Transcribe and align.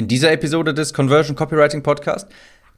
In 0.00 0.08
dieser 0.08 0.32
Episode 0.32 0.72
des 0.72 0.94
Conversion 0.94 1.36
Copywriting 1.36 1.82
Podcast 1.82 2.26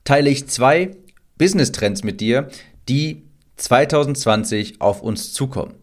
teile 0.03 0.29
ich 0.29 0.49
zwei 0.49 0.91
Business 1.39 1.71
Trends 1.71 2.03
mit 2.03 2.21
dir, 2.21 2.49
die 2.89 3.23
2020 3.59 4.81
auf 4.81 5.03
uns 5.03 5.33
zukommen. 5.33 5.77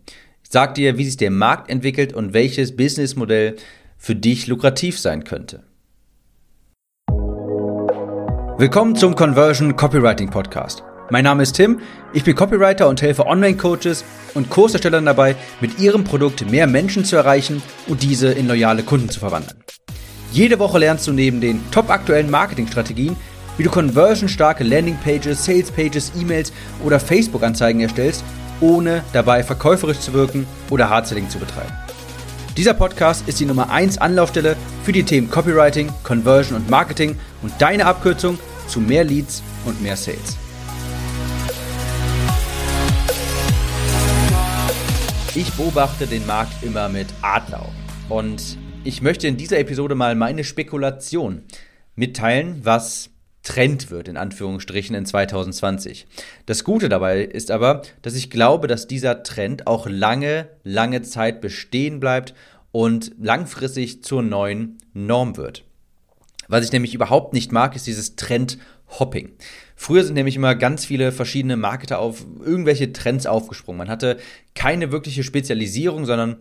Ich 0.44 0.50
sage 0.52 0.74
dir, 0.74 0.98
wie 0.98 1.06
sich 1.06 1.16
der 1.16 1.32
Markt 1.32 1.70
entwickelt 1.70 2.12
und 2.12 2.34
welches 2.34 2.76
Businessmodell 2.76 3.56
für 3.98 4.16
dich 4.16 4.48
lukrativ 4.48 5.00
sein 5.00 5.24
könnte. 5.24 5.64
Willkommen 8.58 8.98
zum 8.98 9.16
Conversion 9.16 9.78
Copywriting 9.78 10.32
Podcast. 10.32 10.84
Mein 11.10 11.24
Name 11.24 11.44
ist 11.44 11.54
Tim, 11.54 11.80
ich 12.12 12.26
bin 12.26 12.36
Copywriter 12.36 12.90
und 12.90 13.02
helfe 13.02 13.26
Online-Coaches 13.26 14.04
und 14.34 14.50
Kurserstellern 14.50 15.06
dabei, 15.06 15.38
mit 15.62 15.80
ihrem 15.80 16.04
Produkt 16.04 16.52
mehr 16.52 16.68
Menschen 16.68 17.06
zu 17.06 17.16
erreichen 17.16 17.62
und 17.88 18.04
diese 18.04 18.28
in 18.28 18.46
loyale 18.46 18.84
Kunden 18.84 19.08
zu 19.08 19.22
verwandeln. 19.22 19.64
Jede 20.32 20.60
Woche 20.60 20.78
lernst 20.78 21.08
du 21.08 21.12
neben 21.12 21.42
den 21.42 21.60
top 21.72 21.90
aktuellen 21.90 22.30
Marketingstrategien, 22.30 23.16
wie 23.58 23.64
du 23.64 23.72
conversionstarke 23.72 24.64
Landingpages, 24.64 25.44
Salespages, 25.44 26.12
E-Mails 26.16 26.54
oder 26.84 27.00
Facebook-Anzeigen 27.00 27.82
erstellst, 27.82 28.24
ohne 28.62 29.04
dabei 29.12 29.44
verkäuferisch 29.44 30.00
zu 30.00 30.14
wirken 30.14 30.46
oder 30.70 30.90
Hardselling 30.90 31.30
zu 31.30 31.40
betreiben. 31.40 31.74
Dieser 32.56 32.74
Podcast 32.76 33.28
ist 33.28 33.40
die 33.40 33.46
Nummer 33.46 33.72
1 33.72 33.98
Anlaufstelle 33.98 34.56
für 34.84 34.92
die 34.92 35.04
Themen 35.04 35.32
Copywriting, 35.32 35.90
Conversion 36.04 36.58
und 36.58 36.70
Marketing 36.70 37.18
und 37.42 37.52
deine 37.58 37.86
Abkürzung 37.86 38.38
zu 38.68 38.80
mehr 38.80 39.04
Leads 39.04 39.42
und 39.66 39.82
mehr 39.82 39.96
Sales. 39.96 40.38
Ich 45.34 45.52
beobachte 45.54 46.06
den 46.06 46.26
Markt 46.28 46.64
immer 46.64 46.88
mit 46.90 47.08
Adleraugen 47.22 47.74
und 48.10 48.58
ich 48.90 49.04
möchte 49.04 49.28
in 49.28 49.38
dieser 49.38 49.60
Episode 49.60 49.94
mal 49.94 50.16
meine 50.16 50.44
Spekulation 50.44 51.44
mitteilen, 51.94 52.62
was 52.64 53.12
Trend 53.44 53.92
wird, 53.92 54.08
in 54.08 54.18
Anführungsstrichen, 54.18 54.96
in 54.96 55.06
2020. 55.06 56.08
Das 56.48 56.64
Gute 56.64 56.90
dabei 56.90 57.22
ist 57.22 57.52
aber, 57.52 57.84
dass 58.02 58.16
ich 58.16 58.32
glaube, 58.32 58.66
dass 58.68 58.88
dieser 58.88 59.22
Trend 59.22 59.68
auch 59.68 59.88
lange, 59.88 60.50
lange 60.64 61.04
Zeit 61.04 61.40
bestehen 61.40 62.00
bleibt 62.00 62.34
und 62.72 63.12
langfristig 63.20 64.04
zur 64.04 64.24
neuen 64.24 64.80
Norm 64.94 65.38
wird. 65.38 65.66
Was 66.48 66.66
ich 66.66 66.72
nämlich 66.72 66.96
überhaupt 66.96 67.34
nicht 67.34 67.52
mag, 67.52 67.76
ist 67.76 67.86
dieses 67.86 68.16
Trend-Hopping. 68.16 69.34
Früher 69.76 70.04
sind 70.04 70.16
nämlich 70.16 70.36
immer 70.36 70.56
ganz 70.56 70.84
viele 70.84 71.12
verschiedene 71.12 71.58
Marketer 71.58 72.00
auf 72.00 72.26
irgendwelche 72.44 72.92
Trends 72.92 73.28
aufgesprungen. 73.28 73.78
Man 73.78 73.90
hatte 73.90 74.18
keine 74.56 74.92
wirkliche 74.92 75.24
Spezialisierung, 75.24 76.06
sondern 76.06 76.38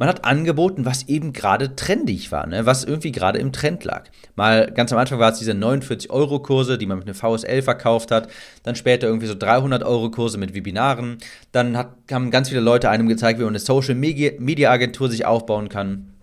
man 0.00 0.08
hat 0.08 0.24
angeboten, 0.24 0.86
was 0.86 1.08
eben 1.08 1.34
gerade 1.34 1.76
trendig 1.76 2.32
war, 2.32 2.46
ne? 2.46 2.64
was 2.64 2.84
irgendwie 2.84 3.12
gerade 3.12 3.38
im 3.38 3.52
Trend 3.52 3.84
lag. 3.84 4.04
Mal 4.34 4.72
ganz 4.72 4.94
am 4.94 4.98
Anfang 4.98 5.18
war 5.18 5.30
es 5.30 5.38
diese 5.38 5.52
49-Euro-Kurse, 5.52 6.78
die 6.78 6.86
man 6.86 7.00
mit 7.00 7.06
einer 7.06 7.14
VSL 7.14 7.60
verkauft 7.60 8.10
hat. 8.10 8.30
Dann 8.62 8.76
später 8.76 9.08
irgendwie 9.08 9.26
so 9.26 9.34
300-Euro-Kurse 9.34 10.38
mit 10.38 10.54
Webinaren. 10.54 11.18
Dann 11.52 11.76
hat, 11.76 11.90
haben 12.10 12.30
ganz 12.30 12.48
viele 12.48 12.62
Leute 12.62 12.88
einem 12.88 13.08
gezeigt, 13.08 13.40
wie 13.40 13.42
man 13.42 13.50
eine 13.50 13.58
Social-Media-Agentur 13.58 15.10
sich 15.10 15.26
aufbauen 15.26 15.68
kann. 15.68 16.14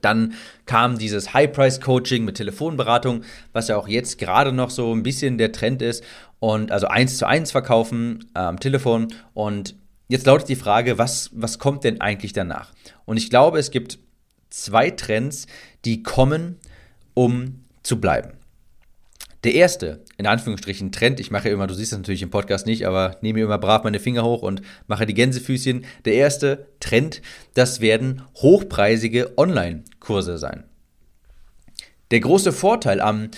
Dann 0.00 0.34
kam 0.66 0.96
dieses 0.96 1.34
High-Price-Coaching 1.34 2.24
mit 2.24 2.36
Telefonberatung, 2.36 3.24
was 3.52 3.66
ja 3.66 3.78
auch 3.78 3.88
jetzt 3.88 4.18
gerade 4.18 4.52
noch 4.52 4.70
so 4.70 4.94
ein 4.94 5.02
bisschen 5.02 5.38
der 5.38 5.50
Trend 5.50 5.82
ist. 5.82 6.04
Und 6.38 6.70
also 6.70 6.86
eins 6.86 7.18
zu 7.18 7.26
eins 7.26 7.50
verkaufen 7.50 8.26
am 8.34 8.54
ähm, 8.54 8.60
Telefon. 8.60 9.08
Und 9.34 9.74
Jetzt 10.08 10.26
lautet 10.26 10.48
die 10.48 10.56
Frage, 10.56 10.96
was, 10.96 11.30
was 11.34 11.58
kommt 11.58 11.84
denn 11.84 12.00
eigentlich 12.00 12.32
danach? 12.32 12.72
Und 13.04 13.18
ich 13.18 13.28
glaube, 13.28 13.58
es 13.58 13.70
gibt 13.70 13.98
zwei 14.48 14.90
Trends, 14.90 15.46
die 15.84 16.02
kommen, 16.02 16.56
um 17.12 17.64
zu 17.82 18.00
bleiben. 18.00 18.32
Der 19.44 19.54
erste, 19.54 20.02
in 20.16 20.26
Anführungsstrichen, 20.26 20.90
Trend, 20.90 21.20
ich 21.20 21.30
mache 21.30 21.48
immer, 21.48 21.66
du 21.66 21.74
siehst 21.74 21.92
das 21.92 21.98
natürlich 21.98 22.22
im 22.22 22.30
Podcast 22.30 22.66
nicht, 22.66 22.86
aber 22.86 23.18
nehme 23.20 23.40
immer 23.40 23.58
brav 23.58 23.84
meine 23.84 24.00
Finger 24.00 24.24
hoch 24.24 24.42
und 24.42 24.62
mache 24.88 25.06
die 25.06 25.14
Gänsefüßchen. 25.14 25.84
Der 26.06 26.14
erste 26.14 26.66
Trend, 26.80 27.22
das 27.54 27.80
werden 27.80 28.22
hochpreisige 28.36 29.38
Online-Kurse 29.38 30.38
sein. 30.38 30.64
Der 32.10 32.20
große 32.20 32.52
Vorteil 32.52 33.00
am, 33.00 33.30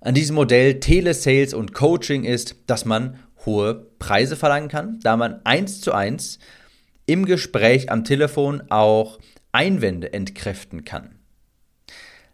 an 0.00 0.14
diesem 0.14 0.36
Modell 0.36 0.78
Telesales 0.78 1.54
und 1.54 1.74
Coaching 1.74 2.24
ist, 2.24 2.54
dass 2.66 2.84
man 2.84 3.18
hohe 3.48 3.86
Preise 3.98 4.36
verlangen 4.36 4.68
kann, 4.68 5.00
da 5.02 5.16
man 5.16 5.40
eins 5.44 5.80
zu 5.80 5.92
eins 5.92 6.38
im 7.06 7.24
Gespräch 7.24 7.90
am 7.90 8.04
Telefon 8.04 8.62
auch 8.68 9.18
Einwände 9.52 10.12
entkräften 10.12 10.84
kann. 10.84 11.18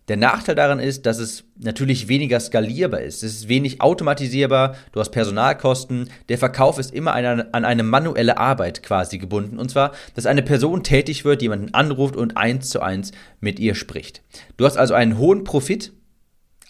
Der 0.08 0.18
Nachteil 0.18 0.54
daran 0.54 0.80
ist, 0.80 1.06
dass 1.06 1.18
es 1.18 1.44
natürlich 1.58 2.08
weniger 2.08 2.38
skalierbar 2.38 3.00
ist. 3.00 3.22
Es 3.22 3.36
ist 3.36 3.48
wenig 3.48 3.80
automatisierbar, 3.80 4.76
du 4.92 5.00
hast 5.00 5.10
Personalkosten, 5.10 6.10
der 6.28 6.36
Verkauf 6.36 6.78
ist 6.78 6.92
immer 6.92 7.14
an 7.14 7.64
eine 7.64 7.82
manuelle 7.82 8.36
Arbeit 8.36 8.82
quasi 8.82 9.16
gebunden. 9.16 9.58
Und 9.58 9.70
zwar, 9.70 9.92
dass 10.14 10.26
eine 10.26 10.42
Person 10.42 10.82
tätig 10.82 11.24
wird, 11.24 11.40
jemanden 11.40 11.72
anruft 11.72 12.16
und 12.16 12.36
eins 12.36 12.68
zu 12.68 12.82
eins 12.82 13.12
mit 13.40 13.58
ihr 13.58 13.74
spricht. 13.74 14.22
Du 14.58 14.66
hast 14.66 14.76
also 14.76 14.92
einen 14.92 15.16
hohen 15.16 15.42
Profit, 15.42 15.94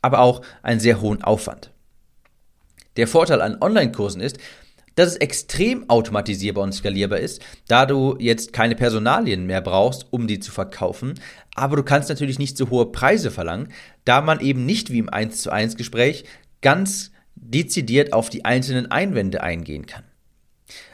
aber 0.00 0.20
auch 0.20 0.42
einen 0.62 0.78
sehr 0.78 1.00
hohen 1.00 1.24
Aufwand. 1.24 1.73
Der 2.96 3.08
Vorteil 3.08 3.40
an 3.40 3.58
Online-Kursen 3.60 4.20
ist, 4.20 4.38
dass 4.94 5.08
es 5.08 5.16
extrem 5.16 5.88
automatisierbar 5.90 6.62
und 6.62 6.72
skalierbar 6.72 7.18
ist, 7.18 7.42
da 7.66 7.86
du 7.86 8.16
jetzt 8.18 8.52
keine 8.52 8.76
Personalien 8.76 9.46
mehr 9.46 9.60
brauchst, 9.60 10.06
um 10.12 10.26
die 10.26 10.38
zu 10.38 10.52
verkaufen. 10.52 11.14
Aber 11.54 11.76
du 11.76 11.82
kannst 11.82 12.08
natürlich 12.08 12.38
nicht 12.38 12.56
so 12.56 12.70
hohe 12.70 12.86
Preise 12.86 13.30
verlangen, 13.30 13.68
da 14.04 14.20
man 14.20 14.40
eben 14.40 14.64
nicht 14.66 14.90
wie 14.90 14.98
im 14.98 15.08
1 15.08 15.42
zu 15.42 15.50
1 15.50 15.76
Gespräch 15.76 16.24
ganz 16.62 17.10
dezidiert 17.34 18.12
auf 18.12 18.30
die 18.30 18.44
einzelnen 18.44 18.90
Einwände 18.90 19.42
eingehen 19.42 19.86
kann. 19.86 20.04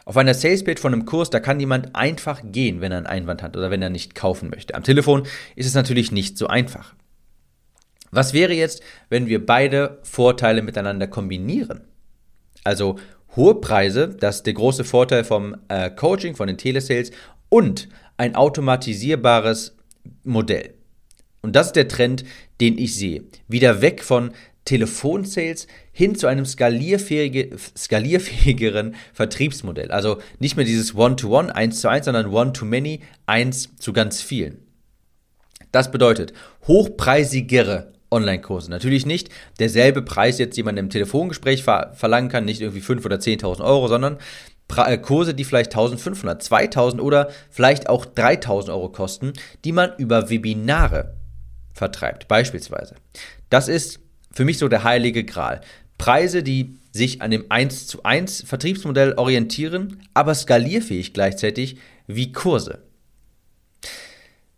Auf 0.05 0.16
einer 0.16 0.34
Salespage 0.34 0.81
von 0.81 0.93
einem 0.93 1.05
Kurs, 1.05 1.31
da 1.31 1.39
kann 1.39 1.60
jemand 1.60 1.94
einfach 1.94 2.43
gehen, 2.44 2.81
wenn 2.81 2.91
er 2.91 2.99
einen 2.99 3.06
Einwand 3.06 3.43
hat 3.43 3.56
oder 3.56 3.71
wenn 3.71 3.83
er 3.83 3.91
nicht 3.91 4.15
kaufen 4.15 4.50
möchte. 4.50 4.75
Am 4.75 4.83
Telefon 4.83 5.27
ist 5.55 5.66
es 5.66 5.75
natürlich 5.75 6.10
nicht 6.10 6.37
so 6.37 6.49
einfach. 6.49 6.94
Was 8.10 8.33
wäre 8.33 8.53
jetzt, 8.53 8.83
wenn 9.09 9.28
wir 9.28 9.44
beide 9.44 10.00
Vorteile 10.03 10.62
miteinander 10.62 11.06
kombinieren? 11.06 11.83
Also 12.65 12.97
hohe 13.37 13.56
Preise, 13.56 14.09
das 14.09 14.37
ist 14.37 14.47
der 14.47 14.54
große 14.54 14.84
Vorteil 14.84 15.25
vom 15.25 15.56
äh, 15.69 15.91
Coaching, 15.91 16.34
von 16.34 16.47
den 16.47 16.59
Telesales 16.59 17.10
und 17.48 17.88
ein 18.16 18.34
automatisierbares 18.34 19.76
Modell. 20.25 20.75
Und 21.43 21.56
das 21.56 21.69
ist 21.69 21.76
der 21.76 21.88
Trend, 21.88 22.25
den 22.60 22.76
ich 22.76 22.94
sehe. 22.94 23.25
Wieder 23.48 23.81
weg 23.81 24.03
von 24.03 24.32
Telefonsales 24.66 25.66
hin 25.93 26.15
zu 26.15 26.26
einem 26.26 26.44
skalierfähige, 26.44 27.56
skalierfähigeren 27.76 28.94
Vertriebsmodell. 29.15 29.91
Also 29.91 30.19
nicht 30.38 30.56
mehr 30.56 30.66
dieses 30.66 30.94
One-to-One, 30.94 31.54
eins 31.54 31.81
zu 31.81 31.88
eins, 31.88 32.04
sondern 32.04 32.27
One-to-Many, 32.27 33.00
eins 33.27 33.75
zu 33.78 33.92
ganz 33.92 34.21
vielen. 34.21 34.59
Das 35.72 35.91
bedeutet 35.91 36.32
hochpreisigere 36.66 37.92
Online-Kurse. 38.10 38.71
Natürlich 38.71 39.06
nicht 39.06 39.28
derselbe 39.59 40.03
Preis 40.03 40.38
jetzt 40.38 40.56
jemand 40.56 40.78
im 40.78 40.91
Telefongespräch 40.91 41.62
ver 41.62 41.93
verlangen 41.94 42.28
kann, 42.28 42.44
nicht 42.44 42.60
irgendwie 42.60 42.81
5.000 42.81 43.04
oder 43.06 43.16
10.000 43.16 43.65
Euro, 43.65 43.88
sondern 43.88 44.19
pra 44.69 44.91
äh, 44.91 44.98
Kurse, 44.98 45.34
die 45.34 45.44
vielleicht 45.44 45.76
1.500, 45.76 46.47
2.000 46.48 47.00
oder 47.00 47.31
vielleicht 47.50 47.88
auch 47.88 48.06
3.000 48.06 48.71
Euro 48.71 48.88
kosten, 48.91 49.32
die 49.65 49.72
man 49.72 49.93
über 49.98 50.31
Webinare 50.31 51.15
vertreibt, 51.72 52.28
beispielsweise. 52.28 52.94
Das 53.48 53.69
ist 53.69 54.00
für 54.32 54.44
mich 54.44 54.59
so 54.59 54.69
der 54.69 54.84
heilige 54.84 55.25
Gral. 55.25 55.60
Preise, 55.98 56.42
die 56.42 56.77
sich 56.92 57.21
an 57.22 57.31
dem 57.31 57.47
1 57.48 57.87
zu 57.87 58.03
1 58.04 58.44
Vertriebsmodell 58.47 59.15
orientieren, 59.15 60.03
aber 60.15 60.34
skalierfähig 60.34 61.12
gleichzeitig 61.12 61.77
wie 62.06 62.32
Kurse. 62.32 62.82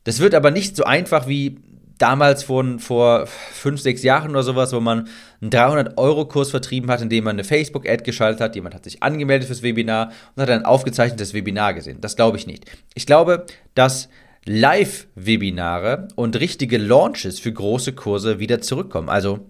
Das 0.04 0.20
wird 0.20 0.34
aber 0.34 0.50
nicht 0.50 0.76
so 0.76 0.84
einfach 0.84 1.28
wie 1.28 1.58
damals 2.02 2.42
von 2.42 2.80
vor 2.80 3.26
fünf, 3.26 3.80
sechs 3.80 4.02
Jahren 4.02 4.30
oder 4.30 4.42
sowas, 4.42 4.72
wo 4.72 4.80
man 4.80 5.08
einen 5.40 5.50
300-Euro-Kurs 5.50 6.50
vertrieben 6.50 6.90
hat, 6.90 7.00
indem 7.00 7.24
man 7.24 7.36
eine 7.36 7.44
Facebook-Ad 7.44 8.02
geschaltet 8.02 8.40
hat, 8.40 8.56
jemand 8.56 8.74
hat 8.74 8.84
sich 8.84 9.02
angemeldet 9.02 9.46
fürs 9.46 9.62
Webinar 9.62 10.10
und 10.34 10.42
hat 10.42 10.50
ein 10.50 10.64
aufgezeichnetes 10.64 11.32
Webinar 11.32 11.74
gesehen. 11.74 12.00
Das 12.00 12.16
glaube 12.16 12.38
ich 12.38 12.46
nicht. 12.48 12.64
Ich 12.94 13.06
glaube, 13.06 13.46
dass 13.74 14.08
Live-Webinare 14.44 16.08
und 16.16 16.40
richtige 16.40 16.78
Launches 16.78 17.38
für 17.38 17.52
große 17.52 17.92
Kurse 17.92 18.40
wieder 18.40 18.60
zurückkommen. 18.60 19.08
Also 19.08 19.46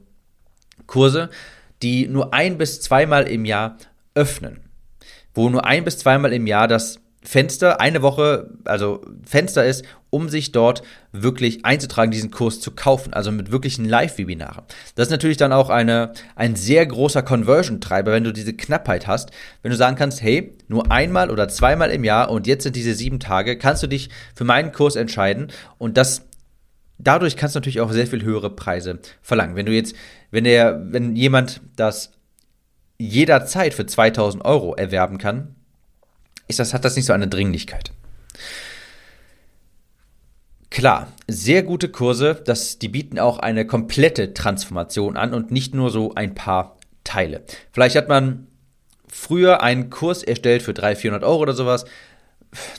Kurse, 0.86 1.30
die 1.80 2.06
nur 2.06 2.34
ein 2.34 2.58
bis 2.58 2.82
zweimal 2.82 3.26
im 3.28 3.46
Jahr 3.46 3.78
öffnen. 4.14 4.60
Wo 5.32 5.48
nur 5.48 5.64
ein 5.64 5.84
bis 5.84 5.96
zweimal 5.96 6.34
im 6.34 6.46
Jahr 6.46 6.68
das 6.68 7.00
Fenster, 7.24 7.80
eine 7.80 8.02
Woche, 8.02 8.50
also 8.64 9.04
Fenster 9.24 9.64
ist, 9.64 9.84
um 10.10 10.28
sich 10.28 10.52
dort 10.52 10.82
wirklich 11.12 11.64
einzutragen, 11.64 12.10
diesen 12.10 12.30
Kurs 12.30 12.60
zu 12.60 12.72
kaufen, 12.72 13.14
also 13.14 13.32
mit 13.32 13.50
wirklichen 13.50 13.84
Live-Webinaren. 13.84 14.64
Das 14.94 15.06
ist 15.06 15.12
natürlich 15.12 15.36
dann 15.36 15.52
auch 15.52 15.70
eine, 15.70 16.12
ein 16.34 16.56
sehr 16.56 16.84
großer 16.84 17.22
Conversion-Treiber, 17.22 18.12
wenn 18.12 18.24
du 18.24 18.32
diese 18.32 18.52
Knappheit 18.52 19.06
hast, 19.06 19.30
wenn 19.62 19.70
du 19.70 19.76
sagen 19.76 19.96
kannst, 19.96 20.20
hey, 20.20 20.54
nur 20.68 20.90
einmal 20.90 21.30
oder 21.30 21.48
zweimal 21.48 21.90
im 21.90 22.04
Jahr 22.04 22.30
und 22.30 22.46
jetzt 22.46 22.64
sind 22.64 22.76
diese 22.76 22.94
sieben 22.94 23.20
Tage, 23.20 23.56
kannst 23.56 23.82
du 23.82 23.86
dich 23.86 24.10
für 24.34 24.44
meinen 24.44 24.72
Kurs 24.72 24.96
entscheiden 24.96 25.48
und 25.78 25.96
das 25.96 26.26
dadurch 26.98 27.36
kannst 27.36 27.54
du 27.54 27.58
natürlich 27.58 27.80
auch 27.80 27.92
sehr 27.92 28.06
viel 28.06 28.22
höhere 28.22 28.50
Preise 28.50 28.98
verlangen. 29.22 29.56
Wenn 29.56 29.66
du 29.66 29.72
jetzt, 29.72 29.94
wenn 30.30 30.44
der, 30.44 30.80
wenn 30.90 31.16
jemand 31.16 31.60
das 31.76 32.12
jederzeit 32.98 33.74
für 33.74 33.86
2000 33.86 34.44
Euro 34.44 34.74
erwerben 34.74 35.18
kann, 35.18 35.56
ist 36.48 36.58
das, 36.58 36.74
hat 36.74 36.84
das 36.84 36.96
nicht 36.96 37.06
so 37.06 37.12
eine 37.12 37.28
Dringlichkeit. 37.28 37.92
Klar, 40.70 41.12
sehr 41.28 41.62
gute 41.62 41.90
Kurse, 41.90 42.40
das, 42.46 42.78
die 42.78 42.88
bieten 42.88 43.18
auch 43.18 43.38
eine 43.38 43.66
komplette 43.66 44.32
Transformation 44.32 45.18
an 45.18 45.34
und 45.34 45.50
nicht 45.50 45.74
nur 45.74 45.90
so 45.90 46.14
ein 46.14 46.34
paar 46.34 46.78
Teile. 47.04 47.42
Vielleicht 47.72 47.96
hat 47.96 48.08
man 48.08 48.46
früher 49.06 49.62
einen 49.62 49.90
Kurs 49.90 50.22
erstellt 50.22 50.62
für 50.62 50.72
300, 50.72 50.98
400 50.98 51.24
Euro 51.28 51.42
oder 51.42 51.52
sowas, 51.52 51.84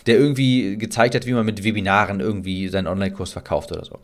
der 0.08 0.18
irgendwie 0.18 0.78
gezeigt 0.78 1.14
hat, 1.14 1.28
wie 1.28 1.34
man 1.34 1.46
mit 1.46 1.64
Webinaren 1.64 2.20
irgendwie 2.20 2.68
seinen 2.68 2.88
Online-Kurs 2.88 3.32
verkauft 3.32 3.72
oder 3.72 3.86
so. 3.86 4.00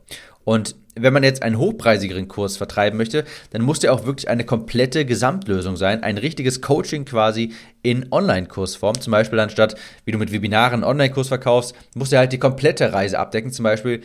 Und 0.50 0.76
wenn 0.96 1.14
man 1.14 1.22
jetzt 1.22 1.44
einen 1.44 1.60
hochpreisigeren 1.60 2.28
Kurs 2.28 2.58
vertreiben 2.58 2.98
möchte, 2.98 3.24
dann 3.52 3.62
muss 3.62 3.82
der 3.82 3.94
auch 3.94 4.08
wirklich 4.08 4.30
eine 4.30 4.46
komplette 4.46 5.06
Gesamtlösung 5.06 5.78
sein, 5.78 6.02
ein 6.02 6.18
richtiges 6.18 6.60
Coaching 6.60 7.06
quasi 7.06 7.54
in 7.84 8.12
Online-Kursform. 8.12 9.00
Zum 9.00 9.12
Beispiel 9.12 9.40
anstatt, 9.40 9.76
wie 10.06 10.12
du 10.12 10.18
mit 10.18 10.32
Webinaren 10.32 10.82
einen 10.82 10.84
Online-Kurs 10.86 11.28
verkaufst, 11.28 11.76
musst 11.94 12.14
du 12.14 12.18
halt 12.18 12.34
die 12.34 12.40
komplette 12.40 12.92
Reise 12.94 13.20
abdecken. 13.20 13.52
Zum 13.52 13.62
Beispiel, 13.62 14.02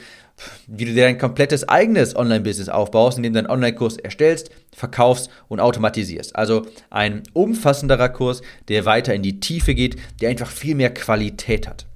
wie 0.66 0.84
du 0.84 0.92
dir 0.92 1.04
dein 1.04 1.16
komplettes 1.16 1.66
eigenes 1.66 2.14
Online-Business 2.14 2.68
aufbaust, 2.68 3.16
indem 3.16 3.32
du 3.32 3.38
einen 3.38 3.48
Online-Kurs 3.50 3.96
erstellst, 3.96 4.50
verkaufst 4.76 5.30
und 5.48 5.60
automatisierst. 5.60 6.36
Also 6.36 6.66
ein 6.90 7.22
umfassenderer 7.32 8.10
Kurs, 8.10 8.42
der 8.68 8.84
weiter 8.84 9.14
in 9.14 9.22
die 9.22 9.40
Tiefe 9.40 9.74
geht, 9.74 9.96
der 10.20 10.28
einfach 10.28 10.50
viel 10.50 10.74
mehr 10.74 10.92
Qualität 10.92 11.66
hat. 11.66 11.86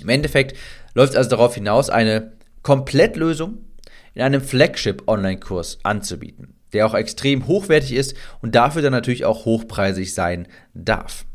Im 0.00 0.08
Endeffekt 0.08 0.56
läuft 0.94 1.12
es 1.12 1.18
also 1.18 1.28
darauf 1.28 1.54
hinaus, 1.54 1.90
eine 1.90 2.32
Komplettlösung 2.62 3.65
in 4.16 4.22
einem 4.22 4.40
Flagship-Online-Kurs 4.40 5.80
anzubieten, 5.82 6.54
der 6.72 6.86
auch 6.86 6.94
extrem 6.94 7.46
hochwertig 7.46 7.92
ist 7.92 8.14
und 8.40 8.54
dafür 8.54 8.80
dann 8.80 8.92
natürlich 8.92 9.26
auch 9.26 9.44
hochpreisig 9.44 10.14
sein 10.14 10.48
darf. 10.72 11.26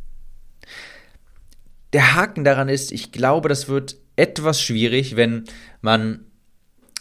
Der 1.93 2.15
Haken 2.15 2.43
daran 2.43 2.69
ist, 2.69 2.91
ich 2.91 3.11
glaube, 3.11 3.49
das 3.49 3.67
wird 3.69 3.97
etwas 4.15 4.61
schwierig, 4.61 5.15
wenn 5.15 5.45
man 5.81 6.25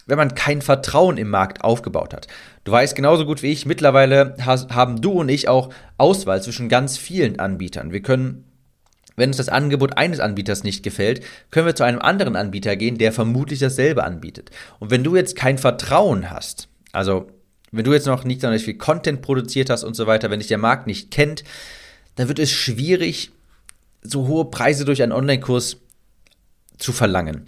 wenn 0.07 0.17
man 0.17 0.35
kein 0.35 0.61
Vertrauen 0.61 1.17
im 1.17 1.29
Markt 1.29 1.63
aufgebaut 1.63 2.13
hat. 2.13 2.27
Du 2.63 2.71
weißt 2.71 2.95
genauso 2.95 3.25
gut 3.25 3.43
wie 3.43 3.51
ich, 3.51 3.65
mittlerweile 3.65 4.35
haben 4.39 5.01
du 5.01 5.11
und 5.11 5.29
ich 5.29 5.47
auch 5.47 5.69
Auswahl 5.97 6.41
zwischen 6.43 6.69
ganz 6.69 6.97
vielen 6.97 7.39
Anbietern. 7.39 7.93
Wir 7.93 8.01
können 8.01 8.50
wenn 9.21 9.29
uns 9.29 9.37
das 9.37 9.49
Angebot 9.49 9.97
eines 9.97 10.19
Anbieters 10.19 10.63
nicht 10.63 10.83
gefällt, 10.83 11.23
können 11.51 11.67
wir 11.67 11.75
zu 11.75 11.83
einem 11.83 11.99
anderen 11.99 12.35
Anbieter 12.35 12.75
gehen, 12.75 12.97
der 12.97 13.13
vermutlich 13.13 13.59
dasselbe 13.59 14.03
anbietet. 14.03 14.49
Und 14.79 14.89
wenn 14.89 15.03
du 15.03 15.15
jetzt 15.15 15.35
kein 15.35 15.57
Vertrauen 15.57 16.29
hast, 16.29 16.67
also 16.91 17.27
wenn 17.71 17.85
du 17.85 17.93
jetzt 17.93 18.07
noch 18.07 18.23
nicht 18.23 18.41
sonderlich 18.41 18.65
viel 18.65 18.77
Content 18.77 19.21
produziert 19.21 19.69
hast 19.69 19.83
und 19.83 19.95
so 19.95 20.07
weiter, 20.07 20.29
wenn 20.29 20.39
dich 20.39 20.47
der 20.49 20.57
Markt 20.57 20.87
nicht 20.87 21.11
kennt, 21.11 21.43
dann 22.15 22.27
wird 22.27 22.39
es 22.39 22.51
schwierig, 22.51 23.31
so 24.01 24.27
hohe 24.27 24.45
Preise 24.45 24.85
durch 24.85 25.03
einen 25.03 25.11
Online-Kurs 25.11 25.77
zu 26.77 26.91
verlangen 26.91 27.45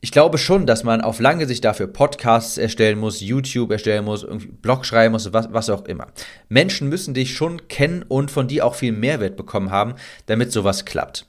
ich 0.00 0.12
glaube 0.12 0.38
schon, 0.38 0.66
dass 0.66 0.84
man 0.84 1.00
auf 1.00 1.18
lange 1.18 1.46
Sicht 1.46 1.64
dafür 1.64 1.88
Podcasts 1.88 2.56
erstellen 2.56 2.98
muss, 2.98 3.20
YouTube 3.20 3.72
erstellen 3.72 4.04
muss, 4.04 4.22
irgendwie 4.22 4.48
Blog 4.48 4.86
schreiben 4.86 5.12
muss, 5.12 5.32
was, 5.32 5.52
was 5.52 5.70
auch 5.70 5.86
immer. 5.86 6.08
Menschen 6.48 6.88
müssen 6.88 7.14
dich 7.14 7.34
schon 7.34 7.66
kennen 7.66 8.04
und 8.06 8.30
von 8.30 8.46
dir 8.46 8.64
auch 8.64 8.76
viel 8.76 8.92
Mehrwert 8.92 9.36
bekommen 9.36 9.70
haben, 9.70 9.94
damit 10.26 10.52
sowas 10.52 10.84
klappt. 10.84 11.26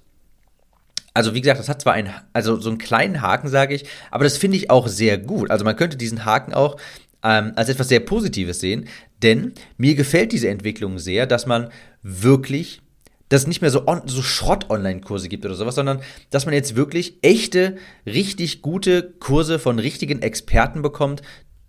Also 1.15 1.33
wie 1.33 1.41
gesagt, 1.41 1.59
das 1.59 1.69
hat 1.69 1.81
zwar 1.81 1.93
einen, 1.93 2.13
also 2.33 2.59
so 2.59 2.69
einen 2.69 2.77
kleinen 2.77 3.21
Haken, 3.21 3.47
sage 3.47 3.73
ich, 3.73 3.85
aber 4.11 4.23
das 4.23 4.37
finde 4.37 4.57
ich 4.57 4.69
auch 4.69 4.87
sehr 4.87 5.17
gut. 5.17 5.49
Also 5.49 5.65
man 5.65 5.75
könnte 5.75 5.97
diesen 5.97 6.23
Haken 6.23 6.53
auch 6.53 6.77
ähm, 7.23 7.53
als 7.55 7.69
etwas 7.69 7.89
sehr 7.89 7.99
Positives 8.01 8.59
sehen, 8.59 8.87
denn 9.23 9.53
mir 9.77 9.95
gefällt 9.95 10.31
diese 10.31 10.49
Entwicklung 10.49 10.99
sehr, 10.99 11.25
dass 11.25 11.47
man 11.47 11.69
wirklich 12.03 12.81
dass 13.29 13.41
es 13.41 13.47
nicht 13.47 13.61
mehr 13.61 13.71
so, 13.71 13.87
on, 13.87 14.01
so 14.05 14.21
Schrott-Online-Kurse 14.21 15.29
gibt 15.29 15.45
oder 15.45 15.55
sowas, 15.55 15.75
sondern 15.75 16.01
dass 16.31 16.45
man 16.45 16.53
jetzt 16.53 16.75
wirklich 16.75 17.17
echte, 17.21 17.77
richtig 18.05 18.61
gute 18.61 19.13
Kurse 19.19 19.59
von 19.59 19.79
richtigen 19.79 20.21
Experten 20.21 20.81
bekommt, 20.81 21.21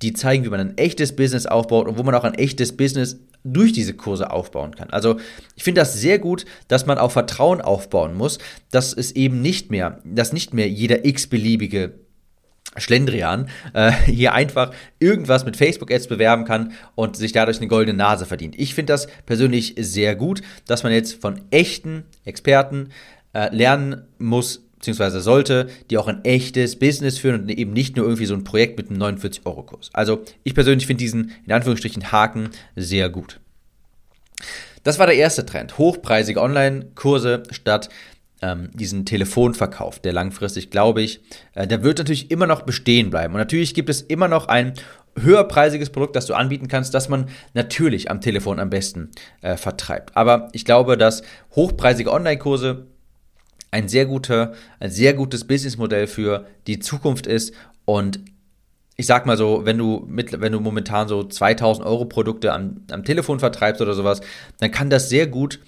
die 0.03 0.15
zeigen, 0.15 0.45
wie 0.45 0.49
man 0.49 0.61
ein 0.61 0.79
echtes 0.79 1.15
Business 1.15 1.47
aufbaut 1.47 1.87
und 1.87 1.99
wo 1.99 2.03
man 2.03 2.15
auch 2.15 2.25
ein 2.25 2.35
echtes 2.35 2.77
Business 2.77 3.21
durch 3.45 3.73
diese 3.73 3.95
Kurse 3.95 4.31
aufbauen 4.31 4.75
kann. 4.75 4.91
Also 4.91 5.19
ich 5.57 5.63
finde 5.63 5.81
das 5.81 5.95
sehr 5.95 6.19
gut, 6.19 6.45
dass 6.69 6.87
man 6.87 6.99
auch 6.99 7.11
Vertrauen 7.11 7.61
aufbauen 7.61 8.15
muss, 8.15 8.39
dass 8.71 8.93
es 8.93 9.13
eben 9.13 9.41
nicht 9.41 9.71
mehr, 9.71 10.01
dass 10.05 10.33
nicht 10.33 10.53
mehr 10.53 10.69
jeder 10.69 11.05
x-beliebige 11.05 12.00
Schlendrian 12.77 13.49
äh, 13.73 13.91
hier 13.91 14.33
einfach 14.33 14.73
irgendwas 14.99 15.45
mit 15.45 15.57
Facebook-Ads 15.57 16.07
bewerben 16.07 16.45
kann 16.45 16.73
und 16.95 17.17
sich 17.17 17.33
dadurch 17.33 17.59
eine 17.59 17.69
goldene 17.69 17.97
Nase 17.97 18.27
verdient. 18.27 18.55
Ich 18.59 18.75
finde 18.75 18.93
das 18.93 19.09
persönlich 19.27 19.75
sehr 19.79 20.15
gut, 20.15 20.43
dass 20.67 20.83
man 20.83 20.93
jetzt 20.93 21.21
von 21.21 21.41
echten 21.51 22.05
Experten 22.25 22.91
äh, 23.33 23.55
lernen 23.55 24.03
muss, 24.19 24.63
beziehungsweise 24.77 25.21
sollte, 25.21 25.69
die 25.91 25.99
auch 25.99 26.07
ein 26.07 26.25
echtes 26.25 26.79
Business 26.79 27.19
führen 27.19 27.43
und 27.43 27.49
eben 27.51 27.73
nicht 27.73 27.97
nur 27.97 28.07
irgendwie 28.07 28.27
so 28.27 28.35
ein 28.35 28.45
Projekt 28.45 28.79
mit 28.79 28.89
einem 28.89 29.03
49-Euro-Kurs. 29.03 29.91
Also 29.93 30.23
ich 30.45 30.55
persönlich 30.55 30.87
finde 30.87 31.03
diesen, 31.03 31.33
in 31.45 31.53
Anführungsstrichen, 31.53 32.13
Haken 32.13 32.51
sehr 32.77 33.11
gut. 33.11 33.41
Das 34.83 34.99
war 34.99 35.07
der 35.07 35.17
erste 35.17 35.45
Trend. 35.45 35.77
Hochpreisige 35.77 36.41
Online-Kurse 36.41 37.43
statt 37.51 37.91
ähm, 38.43 38.71
diesen 38.75 39.05
Telefonverkauf, 39.05 39.99
der 39.99 40.13
langfristig, 40.13 40.71
glaube 40.71 41.03
ich, 41.03 41.21
äh, 41.55 41.67
der 41.67 41.83
wird 41.83 41.99
natürlich 41.99 42.31
immer 42.31 42.47
noch 42.47 42.63
bestehen 42.63 43.11
bleiben. 43.11 43.35
Und 43.35 43.41
natürlich 43.41 43.75
gibt 43.75 43.89
es 43.89 44.03
immer 44.03 44.29
noch 44.29 44.49
ein 44.49 44.75
höherpreisiges 45.19 45.91
Produkt, 45.91 46.17
das 46.17 46.27
du 46.27 46.35
anbieten 46.35 46.69
kannst, 46.69 46.95
das 46.95 47.09
man 47.09 47.29
natürlich 47.55 48.11
am 48.11 48.21
Telefon 48.21 48.59
am 48.59 48.71
besten 48.71 49.11
äh, 49.43 49.57
vertreibt. 49.57 50.17
Aber 50.17 50.49
ich 50.53 50.65
glaube, 50.65 50.97
dass 50.97 51.23
hochpreisige 51.55 52.13
Online-Kurse 52.13 52.87
ein 53.71 53.89
sehr 53.89 54.07
guter, 54.07 54.53
ein 54.79 54.91
sehr 54.91 55.15
gutes 55.15 55.47
Businessmodell 55.47 56.07
für 56.07 56.47
die 56.67 56.79
Zukunft 56.79 57.27
ist 57.27 57.55
und 57.85 58.21
ich 58.97 59.07
sag 59.07 59.25
mal 59.25 59.39
so, 59.39 59.63
wenn 59.65 59.79
du 59.79 60.05
mit, 60.07 60.43
wenn 60.43 60.53
du 60.53 60.61
momentan 60.61 61.09
so 61.09 61.25
2000 61.25 61.87
Euro 61.87 62.05
Produkte 62.05 62.53
am, 62.53 62.83
am 62.91 63.03
Telefon 63.03 63.41
vertreibst 63.41 63.81
oder 63.81 63.95
sowas, 63.95 64.21
dann 64.59 64.71
kann 64.71 64.91
das 64.91 65.09
sehr 65.09 65.27
gut 65.27 65.59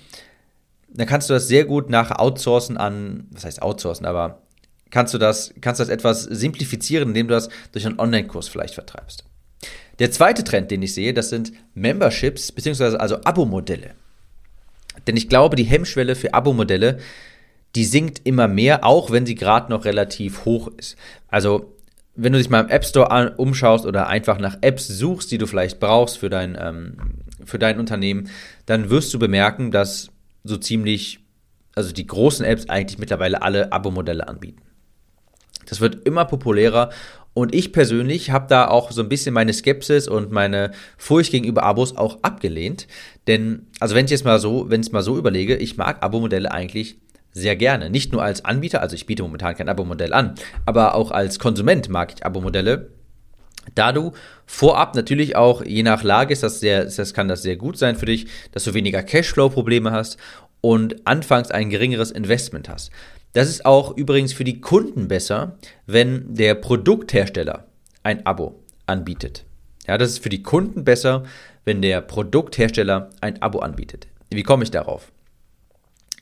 dann 0.95 1.07
kannst 1.07 1.31
du 1.31 1.35
das 1.35 1.49
sehr 1.49 1.65
gut 1.65 1.91
nach 1.91 2.11
outsourcen 2.19 2.77
an, 2.77 3.27
was 3.31 3.45
heißt 3.45 3.63
outsourcen, 3.63 4.07
aber 4.07 4.43
kannst 4.91 5.15
du 5.15 5.19
das, 5.19 5.55
kannst 5.61 5.81
das 5.81 5.89
etwas 5.89 6.25
simplifizieren, 6.25 7.09
indem 7.09 7.29
du 7.29 7.35
das 7.35 7.49
durch 7.73 7.87
einen 7.87 7.99
Online-Kurs 7.99 8.49
vielleicht 8.49 8.75
vertreibst. 8.75 9.25
Der 9.99 10.11
zweite 10.11 10.45
Trend, 10.45 10.71
den 10.71 10.83
ich 10.83 10.95
sehe, 10.95 11.15
das 11.15 11.31
sind 11.31 11.53
Memberships, 11.75 12.53
beziehungsweise 12.53 13.01
also 13.01 13.23
Abo-Modelle. 13.25 13.95
Denn 15.07 15.17
ich 15.17 15.29
glaube, 15.29 15.57
die 15.57 15.65
Hemmschwelle 15.65 16.15
für 16.15 16.35
Abo-Modelle, 16.35 16.99
die 17.75 17.85
sinkt 17.85 18.21
immer 18.25 18.49
mehr, 18.49 18.85
auch 18.85 19.11
wenn 19.11 19.27
sie 19.27 19.35
gerade 19.35 19.71
noch 19.71 19.85
relativ 19.85 20.45
hoch 20.45 20.69
ist. 20.77 20.97
Also, 21.29 21.75
wenn 22.15 22.33
du 22.33 22.39
dich 22.39 22.51
mal 22.51 22.61
im 22.61 22.69
App 22.69 22.85
Store 22.85 23.11
an, 23.11 23.29
umschaust 23.29 23.87
oder 23.87 24.09
einfach 24.09 24.39
nach 24.39 24.59
Apps 24.61 24.87
suchst, 24.87 25.31
die 25.31 25.39
du 25.39 25.47
vielleicht 25.47 25.81
brauchst 25.81 26.19
für 26.19 26.29
dein, 26.29 26.59
ähm, 26.61 26.97
für 27.45 27.59
dein 27.59 27.79
Unternehmen, 27.81 28.29
dann 28.67 28.91
wirst 28.91 29.15
du 29.15 29.19
bemerken, 29.19 29.71
dass 29.71 30.11
so 30.45 30.57
ziemlich, 30.57 31.21
also 31.75 31.93
die 31.93 32.07
großen 32.07 32.45
Apps 32.45 32.69
eigentlich 32.69 32.99
mittlerweile 32.99 33.43
alle 33.43 33.73
Abo-Modelle 33.73 34.27
anbieten. 34.27 34.63
Das 35.67 35.81
wird 35.81 36.07
immer 36.07 36.25
populärer 36.25 36.91
und 37.35 37.55
ich 37.55 37.73
persönlich 37.73 38.31
habe 38.31 38.47
da 38.49 38.69
auch 38.69 38.91
so 38.91 39.03
ein 39.03 39.09
bisschen 39.09 39.33
meine 39.33 39.53
Skepsis 39.53 40.07
und 40.07 40.33
meine 40.33 40.73
Furcht 40.99 41.31
gegenüber 41.31 41.63
Abos 41.63 41.97
auch 41.97 42.19
abgelehnt. 42.23 42.87
Denn, 43.27 43.67
also 43.81 43.95
wenn 43.95 44.05
ich 44.05 44.11
jetzt 44.11 44.25
mal 44.25 44.39
so, 44.39 44.69
wenn 44.69 44.81
ich 44.83 44.89
es 44.89 44.93
mal 44.93 45.03
so 45.03 45.17
überlege, 45.17 45.57
ich 45.57 45.77
mag 45.77 46.03
Abo-Modelle 46.03 46.51
eigentlich 46.51 46.97
sehr 47.33 47.57
gerne. 47.57 47.89
Nicht 47.89 48.13
nur 48.13 48.23
als 48.23 48.45
Anbieter, 48.45 48.83
also 48.83 48.95
ich 48.95 49.07
biete 49.07 49.23
momentan 49.23 49.55
kein 49.55 49.69
Abo-Modell 49.69 50.13
an, 50.13 50.35
aber 50.67 50.95
auch 50.95 51.11
als 51.11 51.39
Konsument 51.39 51.89
mag 51.89 52.13
ich 52.15 52.27
Abo-Modelle. 52.27 52.91
Da 53.75 53.93
du 53.93 54.13
vorab 54.47 54.95
natürlich 54.95 55.37
auch, 55.37 55.65
je 55.65 55.83
nach 55.83 56.03
Lage 56.03 56.33
ist 56.33 56.43
das 56.43 56.61
sehr, 56.61 56.85
das 56.85 57.15
kann 57.15 57.29
das 57.29 57.43
sehr 57.43 57.57
gut 57.57 57.79
sein 57.79 57.97
für 57.97 58.07
dich, 58.07 58.27
dass 58.53 58.65
du 58.65 58.75
weniger 58.75 59.03
Cashflow-Probleme 59.03 59.93
hast 59.93 60.19
und 60.61 61.07
anfangs 61.07 61.51
ein 61.51 61.71
geringeres 61.71 62.11
Investment 62.11 62.69
hast. 62.69 62.91
Das 63.33 63.49
ist 63.49 63.65
auch 63.65 63.97
übrigens 63.97 64.33
für 64.33 64.45
die 64.45 64.61
Kunden 64.61 65.09
besser, 65.09 65.57
wenn 65.87 66.35
der 66.35 66.55
Produkthersteller 66.55 67.67
ein 68.03 68.27
Abo 68.27 68.61
anbietet. 68.87 69.45
Ja, 69.87 69.97
das 69.99 70.11
ist 70.11 70.23
für 70.23 70.29
die 70.29 70.43
Kunden 70.43 70.85
besser, 70.85 71.25
wenn 71.65 71.83
der 71.83 72.01
Produkthersteller 72.03 73.11
ein 73.21 73.41
Abo 73.41 73.61
anbietet. 73.61 74.07
Wie 74.31 74.43
komme 74.43 74.65
ich 74.65 74.71
darauf? 74.71 75.13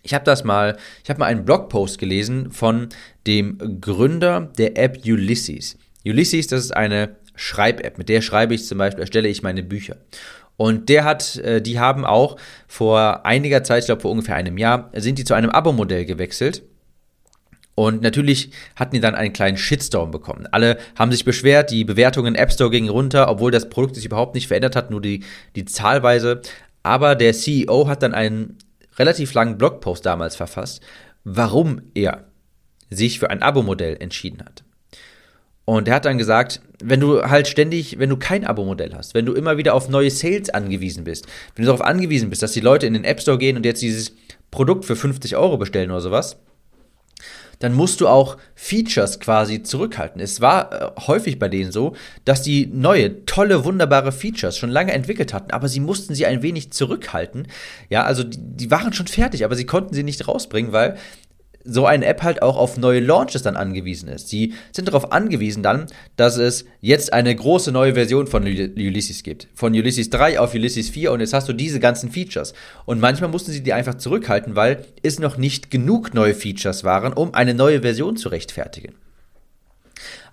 Ich 0.03 0.15
habe 0.15 0.25
das 0.25 0.45
mal, 0.45 0.77
ich 1.05 1.11
habe 1.11 1.21
mal 1.21 1.27
einen 1.27 1.45
Blogpost 1.45 1.99
gelesen 1.99 2.51
von 2.53 2.89
dem 3.27 3.81
Gründer 3.81 4.51
der 4.57 4.79
App 4.79 4.99
Ulysses. 5.05 5.77
Ulysses, 6.07 6.47
das 6.47 6.65
ist 6.65 6.77
eine 6.77 7.17
Schreib-App. 7.41 7.97
Mit 7.99 8.09
der 8.09 8.21
schreibe 8.21 8.55
ich 8.55 8.67
zum 8.67 8.79
Beispiel, 8.79 9.01
erstelle 9.01 9.29
ich 9.29 9.43
meine 9.43 9.63
Bücher. 9.63 9.97
Und 10.57 10.91
der 10.91 11.05
hat, 11.05 11.37
äh, 11.37 11.63
die 11.63 11.81
haben 11.81 12.05
auch 12.05 12.37
vor 12.69 13.25
einiger 13.25 13.65
Zeit, 13.65 13.81
ich 13.81 13.87
glaube 13.87 14.03
vor 14.03 14.11
ungefähr 14.11 14.37
einem 14.37 14.59
Jahr, 14.59 14.91
sind 14.95 15.19
die 15.19 15.25
zu 15.25 15.33
einem 15.33 15.51
Abo-Modell 15.51 16.05
gewechselt. 16.05 16.63
Und 17.75 18.03
natürlich 18.03 18.51
hatten 18.77 18.95
die 18.95 19.01
dann 19.01 19.15
einen 19.15 19.33
kleinen 19.33 19.57
Shitstorm 19.57 20.11
bekommen. 20.11 20.47
Alle 20.51 20.77
haben 20.97 21.11
sich 21.13 21.25
beschwert, 21.25 21.71
die 21.71 21.85
Bewertungen 21.85 22.35
im 22.35 22.41
App 22.41 22.53
Store 22.53 22.69
gingen 22.69 22.91
runter, 22.91 23.31
obwohl 23.31 23.51
das 23.51 23.71
Produkt 23.71 23.95
sich 23.95 24.05
überhaupt 24.05 24.35
nicht 24.35 24.49
verändert 24.49 24.77
hat, 24.77 24.91
nur 24.91 25.01
die, 25.01 25.25
die 25.57 25.65
Zahlweise. 25.65 26.43
Aber 26.83 27.15
der 27.15 27.33
CEO 27.33 27.89
hat 27.89 28.03
dann 28.03 28.13
einen 28.13 28.59
relativ 28.99 29.33
langen 29.33 29.57
Blogpost 29.57 30.05
damals 30.05 30.37
verfasst, 30.37 30.83
warum 31.25 31.81
er 31.95 32.27
sich 32.91 33.19
für 33.19 33.31
ein 33.31 33.41
Abo-Modell 33.41 33.97
entschieden 33.99 34.43
hat. 34.45 34.63
Und 35.71 35.87
er 35.87 35.95
hat 35.95 36.05
dann 36.05 36.19
gesagt, 36.19 36.61
wenn 36.83 36.99
du 36.99 37.23
halt 37.23 37.47
ständig, 37.47 38.00
wenn 38.00 38.11
du 38.11 38.17
kein 38.17 38.45
Abo-Modell 38.45 38.93
hast, 38.93 39.15
wenn 39.15 39.25
du 39.25 39.35
immer 39.35 39.57
wieder 39.57 39.73
auf 39.73 39.89
neue 39.89 40.11
Sales 40.11 40.50
angewiesen 40.50 41.05
bist, 41.05 41.29
wenn 41.55 41.65
du 41.65 41.67
darauf 41.67 41.81
angewiesen 41.87 42.29
bist, 42.29 42.43
dass 42.43 42.50
die 42.50 42.61
Leute 42.61 42.89
in 42.89 42.95
den 42.95 43.05
App 43.05 43.21
Store 43.21 43.39
gehen 43.39 43.57
und 43.57 43.65
jetzt 43.65 43.81
dieses 43.81 44.17
Produkt 44.50 44.85
für 44.85 44.97
50 44.97 45.37
Euro 45.37 45.59
bestellen 45.59 45.93
oder 45.93 46.00
sowas, 46.00 46.39
dann 47.61 47.73
musst 47.73 48.00
du 48.00 48.09
auch 48.09 48.37
Features 48.57 49.21
quasi 49.21 49.62
zurückhalten. 49.62 50.21
Es 50.21 50.41
war 50.41 50.73
äh, 50.73 51.00
häufig 51.07 51.39
bei 51.39 51.49
denen 51.49 51.71
so, 51.71 51.95
dass 52.25 52.43
die 52.43 52.67
neue, 52.67 53.25
tolle, 53.25 53.65
wunderbare 53.65 54.11
Features 54.11 54.57
schon 54.57 54.71
lange 54.71 54.93
entwickelt 54.93 55.33
hatten, 55.33 55.53
aber 55.53 55.69
sie 55.69 55.79
mussten 55.79 56.17
sie 56.17 56.27
ein 56.27 56.43
wenig 56.43 56.73
zurückhalten. 56.73 57.47
Ja, 57.91 58.03
also 58.03 58.25
die, 58.25 58.39
die 58.41 58.73
waren 58.73 58.93
schon 58.93 59.07
fertig, 59.07 59.45
aber 59.45 59.55
sie 59.55 59.67
konnten 59.67 59.95
sie 59.95 60.03
nicht 60.03 60.27
rausbringen, 60.27 60.73
weil 60.73 60.97
so 61.64 61.87
eine 61.87 62.07
App 62.07 62.23
halt 62.23 62.43
auch 62.43 62.57
auf 62.57 62.76
neue 62.76 63.00
Launches 63.00 63.43
dann 63.43 63.57
angewiesen 63.57 64.09
ist. 64.09 64.29
Sie 64.29 64.55
sind 64.73 64.88
darauf 64.88 65.12
angewiesen 65.12 65.62
dann, 65.62 65.87
dass 66.17 66.37
es 66.37 66.64
jetzt 66.81 67.12
eine 67.12 67.35
große 67.35 67.73
neue 67.73 67.95
Version 67.95 68.26
von 68.26 68.45
Ulysses 68.45 69.23
gibt. 69.23 69.49
Von 69.55 69.73
Ulysses 69.73 70.11
3 70.11 70.40
auf 70.40 70.55
Ulysses 70.55 70.88
4 70.88 71.12
und 71.12 71.21
jetzt 71.21 71.35
hast 71.35 71.49
du 71.49 71.52
diese 71.52 71.81
ganzen 71.81 72.11
Features. 72.11 72.55
Und 72.87 73.00
manchmal 73.00 73.31
mussten 73.31 73.52
sie 73.52 73.62
die 73.62 73.73
einfach 73.73 73.97
zurückhalten, 73.97 74.57
weil 74.57 74.85
es 75.02 75.19
noch 75.19 75.37
nicht 75.37 75.71
genug 75.71 76.14
neue 76.14 76.35
Features 76.35 76.85
waren, 76.85 77.12
um 77.12 77.35
eine 77.35 77.55
neue 77.55 77.83
Version 77.83 78.17
zu 78.17 78.29
rechtfertigen. 78.31 78.95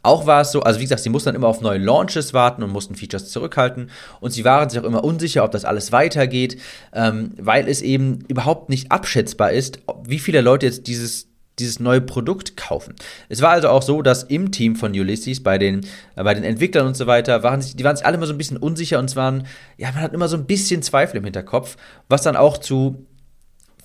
Auch 0.08 0.26
war 0.26 0.42
es 0.42 0.54
so, 0.54 0.62
also 0.62 0.80
wie 0.80 0.84
gesagt, 0.84 1.02
sie 1.02 1.10
mussten 1.10 1.28
dann 1.28 1.36
immer 1.36 1.50
auf 1.50 1.60
neue 1.60 1.80
Launches 1.80 2.34
warten 2.34 2.64
und 2.64 2.72
mussten 2.72 2.96
Features 2.96 3.30
zurückhalten 3.30 3.92
und 4.22 4.32
sie 4.32 4.46
waren 4.46 4.70
sich 4.70 4.80
auch 4.80 4.86
immer 4.86 5.04
unsicher, 5.04 5.44
ob 5.44 5.52
das 5.52 5.66
alles 5.66 5.92
weitergeht, 5.92 6.62
ähm, 6.94 7.32
weil 7.38 7.68
es 7.68 7.82
eben 7.82 8.20
überhaupt 8.30 8.70
nicht 8.70 8.90
abschätzbar 8.90 9.52
ist, 9.52 9.80
wie 10.06 10.20
viele 10.20 10.40
Leute 10.40 10.66
jetzt 10.66 10.88
dieses 10.88 11.28
dieses 11.60 11.80
neue 11.80 12.02
Produkt 12.02 12.56
kaufen. 12.56 12.94
Es 13.30 13.42
war 13.42 13.50
also 13.50 13.70
auch 13.70 13.82
so, 13.82 14.04
dass 14.04 14.24
im 14.24 14.52
Team 14.52 14.76
von 14.76 14.92
Ulysses, 14.92 15.42
bei 15.42 15.58
den, 15.58 15.82
äh, 16.16 16.24
bei 16.24 16.36
den 16.36 16.44
Entwicklern 16.44 16.86
und 16.86 16.96
so 16.96 17.08
weiter, 17.08 17.42
waren 17.42 17.62
sich, 17.62 17.76
die 17.76 17.84
waren 17.84 17.96
sich 17.96 18.06
alle 18.06 18.16
immer 18.16 18.28
so 18.28 18.34
ein 18.34 18.38
bisschen 18.38 18.58
unsicher 18.58 19.00
und 19.00 19.06
es 19.06 19.16
waren, 19.16 19.48
ja, 19.76 19.92
man 19.92 20.02
hat 20.02 20.14
immer 20.14 20.28
so 20.28 20.38
ein 20.38 20.46
bisschen 20.46 20.84
Zweifel 20.84 21.18
im 21.18 21.24
Hinterkopf, 21.24 21.76
was 22.10 22.22
dann 22.22 22.36
auch 22.36 22.60
zu 22.60 23.08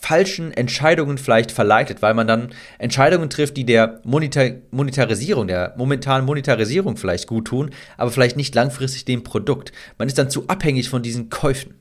falschen 0.02 0.52
Entscheidungen 0.52 1.16
vielleicht 1.16 1.52
verleitet, 1.52 2.02
weil 2.02 2.12
man 2.12 2.26
dann 2.26 2.50
Entscheidungen 2.78 3.30
trifft, 3.30 3.56
die 3.56 3.64
der 3.64 4.00
Monetar 4.02 4.50
Monetarisierung, 4.73 5.47
der 5.47 5.75
momentanen 5.76 6.26
Monetarisierung 6.26 6.97
vielleicht 6.97 7.28
gut 7.28 7.47
tun, 7.47 7.71
aber 7.97 8.11
vielleicht 8.11 8.37
nicht 8.37 8.52
langfristig 8.54 9.04
dem 9.04 9.23
Produkt. 9.23 9.73
Man 9.99 10.09
ist 10.09 10.18
dann 10.18 10.28
zu 10.28 10.49
abhängig 10.49 10.88
von 10.88 11.02
diesen 11.02 11.30
Käufen. 11.30 11.75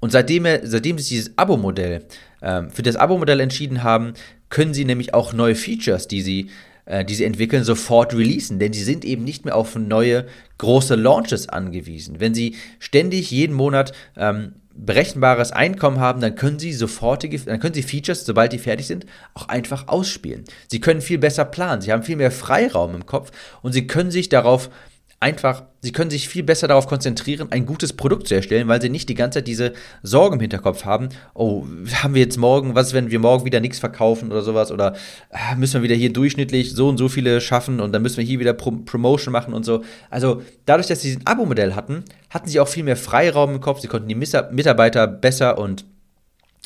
Und 0.00 0.10
seitdem, 0.10 0.46
seitdem 0.62 0.98
sie 0.98 1.16
dieses 1.16 1.36
Abo-Modell, 1.36 2.06
ähm, 2.42 2.70
für 2.70 2.82
das 2.82 2.96
Abo-Modell 2.96 3.40
entschieden 3.40 3.82
haben, 3.82 4.14
können 4.48 4.72
sie 4.72 4.84
nämlich 4.86 5.12
auch 5.12 5.34
neue 5.34 5.54
Features, 5.54 6.08
die 6.08 6.22
sie, 6.22 6.50
äh, 6.86 7.04
die 7.04 7.14
sie 7.14 7.24
entwickeln, 7.24 7.64
sofort 7.64 8.14
releasen. 8.14 8.58
Denn 8.58 8.72
sie 8.72 8.84
sind 8.84 9.04
eben 9.04 9.24
nicht 9.24 9.44
mehr 9.44 9.56
auf 9.56 9.76
neue 9.76 10.26
große 10.58 10.94
Launches 10.94 11.48
angewiesen. 11.48 12.20
Wenn 12.20 12.34
sie 12.34 12.56
ständig 12.78 13.30
jeden 13.30 13.54
Monat 13.54 13.92
ähm, 14.16 14.54
berechenbares 14.76 15.52
Einkommen 15.52 16.00
haben, 16.00 16.20
dann 16.20 16.34
können 16.34 16.58
sie 16.58 16.72
sofortige, 16.72 17.38
dann 17.38 17.60
können 17.60 17.74
sie 17.74 17.82
Features, 17.82 18.24
sobald 18.24 18.52
die 18.52 18.58
fertig 18.58 18.86
sind, 18.86 19.06
auch 19.34 19.48
einfach 19.48 19.88
ausspielen. 19.88 20.44
Sie 20.68 20.80
können 20.80 21.00
viel 21.00 21.18
besser 21.18 21.44
planen, 21.44 21.82
sie 21.82 21.92
haben 21.92 22.02
viel 22.02 22.16
mehr 22.16 22.30
Freiraum 22.30 22.94
im 22.94 23.06
Kopf 23.06 23.32
und 23.62 23.72
sie 23.72 23.86
können 23.86 24.10
sich 24.10 24.28
darauf 24.28 24.70
einfach, 25.18 25.62
sie 25.80 25.92
können 25.92 26.10
sich 26.10 26.28
viel 26.28 26.42
besser 26.42 26.68
darauf 26.68 26.86
konzentrieren, 26.86 27.50
ein 27.50 27.64
gutes 27.64 27.94
Produkt 27.94 28.28
zu 28.28 28.34
erstellen, 28.34 28.68
weil 28.68 28.82
sie 28.82 28.90
nicht 28.90 29.08
die 29.08 29.14
ganze 29.14 29.38
Zeit 29.38 29.48
diese 29.48 29.72
Sorgen 30.02 30.34
im 30.34 30.40
Hinterkopf 30.40 30.84
haben, 30.84 31.08
oh, 31.34 31.64
haben 32.02 32.14
wir 32.14 32.22
jetzt 32.22 32.36
morgen, 32.36 32.74
was 32.74 32.92
wenn 32.92 33.10
wir 33.10 33.18
morgen 33.18 33.44
wieder 33.44 33.60
nichts 33.60 33.78
verkaufen 33.78 34.30
oder 34.30 34.42
sowas? 34.42 34.70
Oder 34.70 34.94
ah, 35.30 35.54
müssen 35.56 35.74
wir 35.74 35.82
wieder 35.82 35.94
hier 35.94 36.12
durchschnittlich 36.12 36.74
so 36.74 36.88
und 36.88 36.98
so 36.98 37.08
viele 37.08 37.40
schaffen 37.40 37.80
und 37.80 37.92
dann 37.92 38.02
müssen 38.02 38.18
wir 38.18 38.24
hier 38.24 38.40
wieder 38.40 38.52
Pro 38.52 38.72
Promotion 38.72 39.32
machen 39.32 39.54
und 39.54 39.64
so. 39.64 39.82
Also 40.10 40.42
dadurch, 40.66 40.86
dass 40.86 41.00
sie 41.00 41.08
diesen 41.08 41.26
Abo-Modell 41.26 41.74
hatten, 41.74 42.04
hatten 42.28 42.48
sie 42.48 42.60
auch 42.60 42.68
viel 42.68 42.84
mehr 42.84 42.96
Freiraum 42.96 43.54
im 43.54 43.60
Kopf, 43.60 43.80
sie 43.80 43.88
konnten 43.88 44.08
die 44.08 44.14
Mitarbeiter 44.14 45.06
besser 45.06 45.58
und 45.58 45.84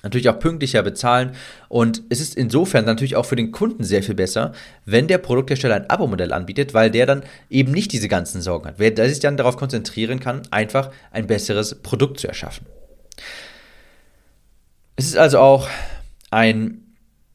natürlich 0.02 0.28
auch 0.28 0.38
pünktlicher 0.38 0.82
bezahlen. 0.82 1.32
Und 1.68 2.02
es 2.08 2.20
ist 2.20 2.36
insofern 2.36 2.84
natürlich 2.84 3.16
auch 3.16 3.26
für 3.26 3.36
den 3.36 3.52
Kunden 3.52 3.84
sehr 3.84 4.02
viel 4.02 4.14
besser, 4.14 4.52
wenn 4.84 5.08
der 5.08 5.18
Produkthersteller 5.18 5.76
ein 5.76 5.90
Abo-Modell 5.90 6.32
anbietet, 6.32 6.74
weil 6.74 6.90
der 6.90 7.06
dann 7.06 7.22
eben 7.48 7.72
nicht 7.72 7.92
diese 7.92 8.08
ganzen 8.08 8.40
Sorgen 8.40 8.66
hat. 8.66 8.74
Wer 8.78 9.08
sich 9.08 9.20
dann 9.20 9.36
darauf 9.36 9.56
konzentrieren 9.56 10.20
kann, 10.20 10.42
einfach 10.50 10.90
ein 11.10 11.26
besseres 11.26 11.82
Produkt 11.82 12.20
zu 12.20 12.28
erschaffen. 12.28 12.66
Es 14.96 15.06
ist 15.06 15.16
also 15.16 15.38
auch 15.38 15.68
ein, 16.30 16.82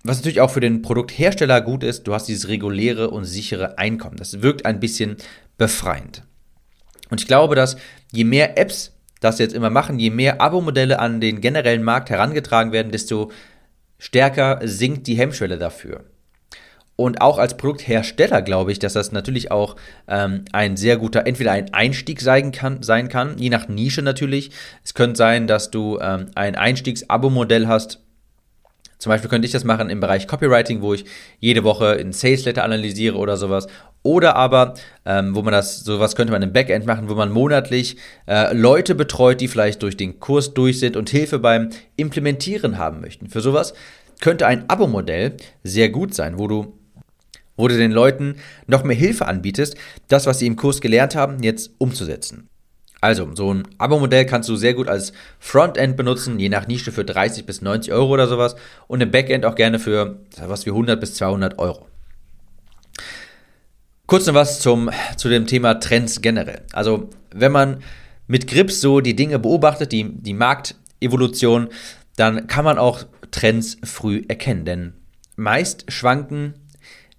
was 0.03 0.17
natürlich 0.17 0.41
auch 0.41 0.51
für 0.51 0.59
den 0.59 0.81
Produkthersteller 0.81 1.61
gut 1.61 1.83
ist, 1.83 2.03
du 2.03 2.13
hast 2.13 2.27
dieses 2.27 2.47
reguläre 2.47 3.09
und 3.09 3.25
sichere 3.25 3.77
Einkommen. 3.77 4.17
Das 4.17 4.41
wirkt 4.41 4.65
ein 4.65 4.79
bisschen 4.79 5.17
befreiend. 5.57 6.23
Und 7.09 7.21
ich 7.21 7.27
glaube, 7.27 7.55
dass 7.55 7.77
je 8.11 8.23
mehr 8.23 8.57
Apps 8.57 8.94
das 9.19 9.39
jetzt 9.39 9.53
immer 9.53 9.69
machen, 9.69 9.99
je 9.99 10.09
mehr 10.09 10.41
Abo-Modelle 10.41 10.99
an 10.99 11.21
den 11.21 11.41
generellen 11.41 11.83
Markt 11.83 12.09
herangetragen 12.09 12.71
werden, 12.71 12.91
desto 12.91 13.31
stärker 13.97 14.59
sinkt 14.63 15.07
die 15.07 15.15
Hemmschwelle 15.15 15.57
dafür. 15.57 16.03
Und 16.97 17.19
auch 17.19 17.39
als 17.39 17.57
Produkthersteller 17.57 18.41
glaube 18.41 18.71
ich, 18.71 18.79
dass 18.79 18.93
das 18.93 19.11
natürlich 19.11 19.51
auch 19.51 19.75
ähm, 20.07 20.45
ein 20.53 20.77
sehr 20.77 20.95
guter, 20.97 21.27
entweder 21.27 21.51
ein 21.51 21.73
Einstieg 21.73 22.21
sein 22.21 22.51
kann, 22.53 22.83
sein 22.83 23.09
kann, 23.09 23.37
je 23.37 23.49
nach 23.49 23.67
Nische 23.67 24.01
natürlich. 24.01 24.51
Es 24.83 24.93
könnte 24.93 25.17
sein, 25.17 25.47
dass 25.47 25.71
du 25.71 25.99
ähm, 25.99 26.27
ein 26.35 26.55
Einstiegs-Abo-Modell 26.55 27.67
hast, 27.67 27.99
zum 28.97 29.09
Beispiel 29.09 29.29
könnte 29.29 29.45
ich 29.45 29.51
das 29.51 29.65
machen 29.65 29.89
im 29.89 29.99
Bereich 29.99 30.25
Copywriting, 30.25 30.81
wo 30.81 30.93
ich 30.93 31.05
jede 31.39 31.63
Woche 31.63 31.95
in 31.95 32.13
Sales 32.13 32.45
Letter 32.45 32.63
analysiere 32.63 33.17
oder 33.17 33.35
sowas. 33.35 33.67
Oder 34.05 34.35
aber, 34.35 34.75
ähm, 35.03 35.33
wo 35.33 35.41
man 35.41 35.51
das, 35.51 35.79
sowas 35.79 36.15
könnte 36.15 36.31
man 36.31 36.43
im 36.43 36.53
Backend 36.53 36.85
machen, 36.85 37.09
wo 37.09 37.15
man 37.15 37.31
monatlich 37.31 37.97
äh, 38.27 38.55
Leute 38.55 38.93
betreut, 38.93 39.41
die 39.41 39.47
vielleicht 39.47 39.81
durch 39.81 39.97
den 39.97 40.19
Kurs 40.19 40.53
durch 40.53 40.79
sind 40.79 40.95
und 40.95 41.09
Hilfe 41.09 41.39
beim 41.39 41.71
Implementieren 41.95 42.77
haben 42.77 43.01
möchten. 43.01 43.29
Für 43.29 43.41
sowas 43.41 43.73
könnte 44.21 44.45
ein 44.45 44.69
Abo-Modell 44.69 45.37
sehr 45.63 45.89
gut 45.89 46.13
sein, 46.13 46.37
wo 46.37 46.47
du 46.47 46.77
wo 47.57 47.67
du 47.67 47.75
den 47.75 47.91
Leuten 47.91 48.35
noch 48.67 48.83
mehr 48.83 48.95
Hilfe 48.95 49.27
anbietest, 49.27 49.75
das, 50.07 50.27
was 50.27 50.37
sie 50.37 50.45
im 50.45 50.55
Kurs 50.55 50.81
gelernt 50.81 51.15
haben, 51.15 51.41
jetzt 51.41 51.71
umzusetzen. 51.79 52.47
Also, 53.01 53.29
so 53.33 53.51
ein 53.51 53.67
Abo-Modell 53.79 54.27
kannst 54.27 54.49
du 54.49 54.55
sehr 54.55 54.75
gut 54.75 54.87
als 54.87 55.13
Frontend 55.39 55.97
benutzen, 55.97 56.37
je 56.37 56.49
nach 56.49 56.67
Nische 56.67 56.91
für 56.91 57.05
30 57.05 57.47
bis 57.47 57.63
90 57.63 57.91
Euro 57.91 58.13
oder 58.13 58.27
sowas 58.27 58.55
und 58.85 59.01
im 59.01 59.09
Backend 59.09 59.45
auch 59.45 59.55
gerne 59.55 59.79
für 59.79 60.19
was 60.45 60.67
wie 60.67 60.71
100 60.71 60.99
bis 60.99 61.15
200 61.15 61.57
Euro. 61.57 61.87
Kurz 64.07 64.27
noch 64.27 64.35
was 64.35 64.59
zum, 64.59 64.91
zu 65.17 65.29
dem 65.29 65.47
Thema 65.47 65.75
Trends 65.75 66.21
generell. 66.21 66.61
Also, 66.73 67.09
wenn 67.33 67.51
man 67.51 67.81
mit 68.27 68.47
Grips 68.47 68.79
so 68.79 69.01
die 69.01 69.15
Dinge 69.15 69.39
beobachtet, 69.39 69.91
die, 69.91 70.03
die 70.09 70.33
Marktevolution, 70.33 71.69
dann 72.15 72.47
kann 72.47 72.65
man 72.65 72.77
auch 72.77 73.03
Trends 73.31 73.77
früh 73.83 74.23
erkennen, 74.27 74.65
denn 74.65 74.93
meist 75.35 75.91
schwanken 75.91 76.53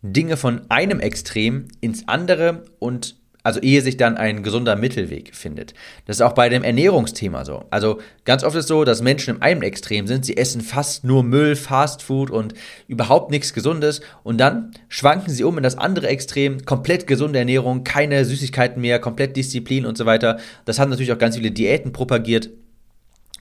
Dinge 0.03 0.37
von 0.37 0.71
einem 0.71 1.01
Extrem 1.01 1.67
ins 1.81 2.07
andere 2.07 2.65
und 2.79 3.17
also 3.47 3.61
ehe 3.61 3.81
sich 3.81 3.97
dann 3.97 4.17
ein 4.17 4.43
gesunder 4.43 4.75
Mittelweg 4.75 5.33
findet. 5.33 5.73
Das 6.05 6.17
ist 6.17 6.21
auch 6.21 6.33
bei 6.33 6.49
dem 6.49 6.65
Ernährungsthema 6.65 7.45
so. 7.45 7.65
Also 7.71 8.01
ganz 8.25 8.43
oft 8.43 8.57
ist 8.57 8.65
es 8.65 8.69
so, 8.69 8.83
dass 8.83 9.03
Menschen 9.03 9.37
im 9.37 9.43
einen 9.43 9.63
Extrem 9.63 10.09
sind, 10.09 10.25
sie 10.25 10.37
essen 10.37 10.63
fast 10.63 11.05
nur 11.05 11.23
Müll, 11.23 11.55
Fastfood 11.55 12.29
und 12.29 12.55
überhaupt 12.89 13.31
nichts 13.31 13.55
Gesundes 13.55 14.01
und 14.25 14.39
dann 14.39 14.73
schwanken 14.89 15.31
sie 15.31 15.45
um 15.45 15.57
in 15.59 15.63
das 15.63 15.79
andere 15.79 16.09
Extrem, 16.09 16.65
komplett 16.65 17.07
gesunde 17.07 17.39
Ernährung, 17.39 17.85
keine 17.85 18.25
Süßigkeiten 18.25 18.81
mehr, 18.81 18.99
komplett 18.99 19.37
Disziplin 19.37 19.87
und 19.87 19.97
so 19.97 20.07
weiter. 20.07 20.41
Das 20.65 20.81
haben 20.81 20.91
natürlich 20.91 21.13
auch 21.13 21.19
ganz 21.19 21.37
viele 21.37 21.53
Diäten 21.53 21.93
propagiert. 21.93 22.51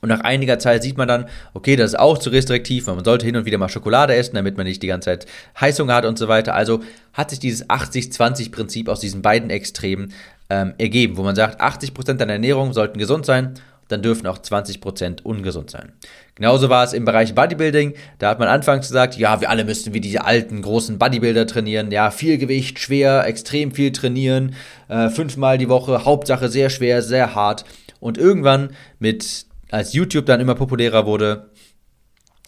Und 0.06 0.10
nach 0.10 0.20
einiger 0.20 0.60
Zeit 0.60 0.84
sieht 0.84 1.00
man 1.00 1.08
dann, 1.08 1.26
okay, 1.56 1.76
das 1.76 1.94
ist 1.94 2.00
auch 2.00 2.20
zu 2.20 2.30
restriktiv, 2.30 2.86
man 2.86 3.04
sollte 3.04 3.26
hin 3.26 3.36
und 3.36 3.46
wieder 3.46 3.58
mal 3.58 3.70
Schokolade 3.70 4.14
essen, 4.14 4.36
damit 4.36 4.56
man 4.56 4.68
nicht 4.68 4.84
die 4.84 4.88
ganze 4.88 5.06
Zeit 5.10 5.26
Heißhunger 5.60 5.96
hat 5.96 6.06
und 6.06 6.20
so 6.20 6.28
weiter. 6.28 6.54
Also 6.54 6.84
hat 7.12 7.32
sich 7.32 7.40
dieses 7.40 7.68
80-20-Prinzip 7.68 8.88
aus 8.88 9.00
diesen 9.00 9.24
beiden 9.24 9.50
Extremen 9.50 10.14
ähm, 10.52 10.76
ergeben, 10.78 11.18
wo 11.18 11.24
man 11.24 11.36
sagt, 11.36 11.60
80% 11.60 12.18
deiner 12.18 12.34
Ernährung 12.34 12.72
sollten 12.74 13.00
gesund 13.00 13.26
sein, 13.26 13.56
dann 13.88 14.04
dürfen 14.04 14.28
auch 14.28 14.38
20% 14.38 15.24
ungesund 15.24 15.72
sein. 15.72 15.94
Genauso 16.36 16.70
war 16.70 16.84
es 16.84 16.94
im 16.94 17.04
Bereich 17.04 17.34
Bodybuilding. 17.34 17.96
Da 18.20 18.30
hat 18.30 18.38
man 18.38 18.48
anfangs 18.48 18.88
gesagt, 18.88 19.18
ja, 19.18 19.42
wir 19.42 19.50
alle 19.50 19.66
müssten 19.66 19.96
wie 19.96 20.02
diese 20.02 20.24
alten 20.24 20.62
großen 20.62 21.00
Bodybuilder 21.00 21.48
trainieren. 21.48 21.90
Ja, 21.90 22.12
viel 22.12 22.38
Gewicht, 22.38 22.78
schwer, 22.78 23.26
extrem 23.26 23.72
viel 23.72 23.92
trainieren, 23.92 24.54
äh, 24.88 25.10
fünfmal 25.10 25.58
die 25.58 25.68
Woche, 25.68 26.06
Hauptsache 26.06 26.48
sehr 26.50 26.70
schwer, 26.70 27.02
sehr 27.02 27.34
hart. 27.34 27.66
Und 28.00 28.20
irgendwann 28.20 28.70
mit 29.00 29.48
als 29.72 29.94
YouTube 29.94 30.26
dann 30.26 30.40
immer 30.40 30.56
populärer 30.56 31.06
wurde, 31.06 31.50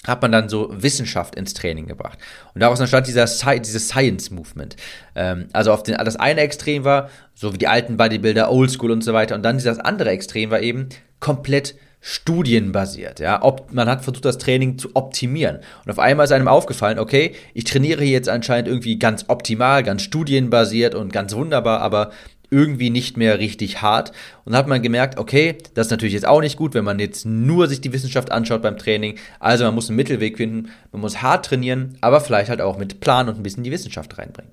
hat 0.05 0.21
man 0.21 0.31
dann 0.31 0.50
so 0.50 0.69
Wissenschaft 0.71 1.36
ins 1.36 1.53
Training 1.53 1.88
gebracht. 1.88 2.17
Und 2.53 2.62
daraus 2.62 2.79
entstand 2.79 3.07
dieser 3.07 3.27
Sci 3.27 3.59
dieses 3.59 3.89
Science 3.89 4.31
Movement. 4.31 4.75
Ähm, 5.15 5.47
also 5.53 5.74
auf 5.74 5.83
den, 5.83 5.97
das 5.97 6.15
eine 6.15 6.41
Extrem 6.41 6.83
war, 6.83 7.09
so 7.33 7.53
wie 7.53 7.57
die 7.57 7.67
alten 7.67 7.97
Bodybuilder, 7.97 8.51
Oldschool 8.51 8.91
und 8.91 9.03
so 9.03 9.13
weiter. 9.13 9.36
Und 9.36 9.43
dann 9.43 9.57
dieses 9.57 9.79
andere 9.79 10.09
Extrem 10.12 10.50
war 10.50 10.62
eben 10.62 10.89
komplett 11.19 11.75
studienbasiert. 12.00 13.19
Ja? 13.19 13.41
Ob, 13.41 13.74
man 13.74 13.89
hat 13.89 14.03
versucht, 14.03 14.24
das 14.24 14.38
Training 14.38 14.77
zu 14.77 14.89
optimieren. 14.93 15.57
Und 15.83 15.91
auf 15.91 16.00
einmal 16.00 16.25
ist 16.25 16.31
einem 16.31 16.47
aufgefallen, 16.47 17.00
okay, 17.00 17.36
ich 17.53 17.65
trainiere 17.65 18.03
jetzt 18.03 18.29
anscheinend 18.29 18.67
irgendwie 18.67 19.00
ganz 19.00 19.25
optimal, 19.27 19.83
ganz 19.83 20.03
studienbasiert 20.03 20.95
und 20.95 21.12
ganz 21.12 21.36
wunderbar, 21.36 21.81
aber 21.81 22.12
irgendwie 22.50 22.89
nicht 22.89 23.18
mehr 23.18 23.39
richtig 23.39 23.82
hart. 23.82 24.12
Und 24.46 24.54
dann 24.54 24.60
hat 24.60 24.68
man 24.68 24.82
gemerkt, 24.82 25.20
okay, 25.20 25.58
das 25.74 25.88
ist 25.88 25.92
natürlich 25.92 26.13
jetzt 26.13 26.27
auch 26.27 26.42
nicht 26.42 26.58
gut, 26.58 26.74
wenn 26.74 26.86
man 26.86 27.00
jetzt 27.00 27.25
nur 27.25 27.68
sich 27.68 27.82
die 27.82 27.94
Wissenschaft 27.94 28.32
anschaut 28.32 28.62
beim 28.62 28.77
Training. 28.77 29.18
Also 29.39 29.66
man 29.66 29.75
muss 29.75 29.89
einen 29.89 29.98
Mittelweg 29.98 30.38
finden, 30.38 30.70
man 30.92 31.01
muss 31.01 31.22
hart 31.22 31.46
trainieren, 31.46 31.98
aber 32.01 32.22
vielleicht 32.22 32.50
halt 32.50 32.62
auch 32.62 32.77
mit 32.77 33.00
Plan 33.00 33.27
und 33.30 33.38
ein 33.38 33.44
bisschen 33.44 33.63
die 33.63 33.72
Wissenschaft 33.72 34.18
reinbringen. 34.18 34.51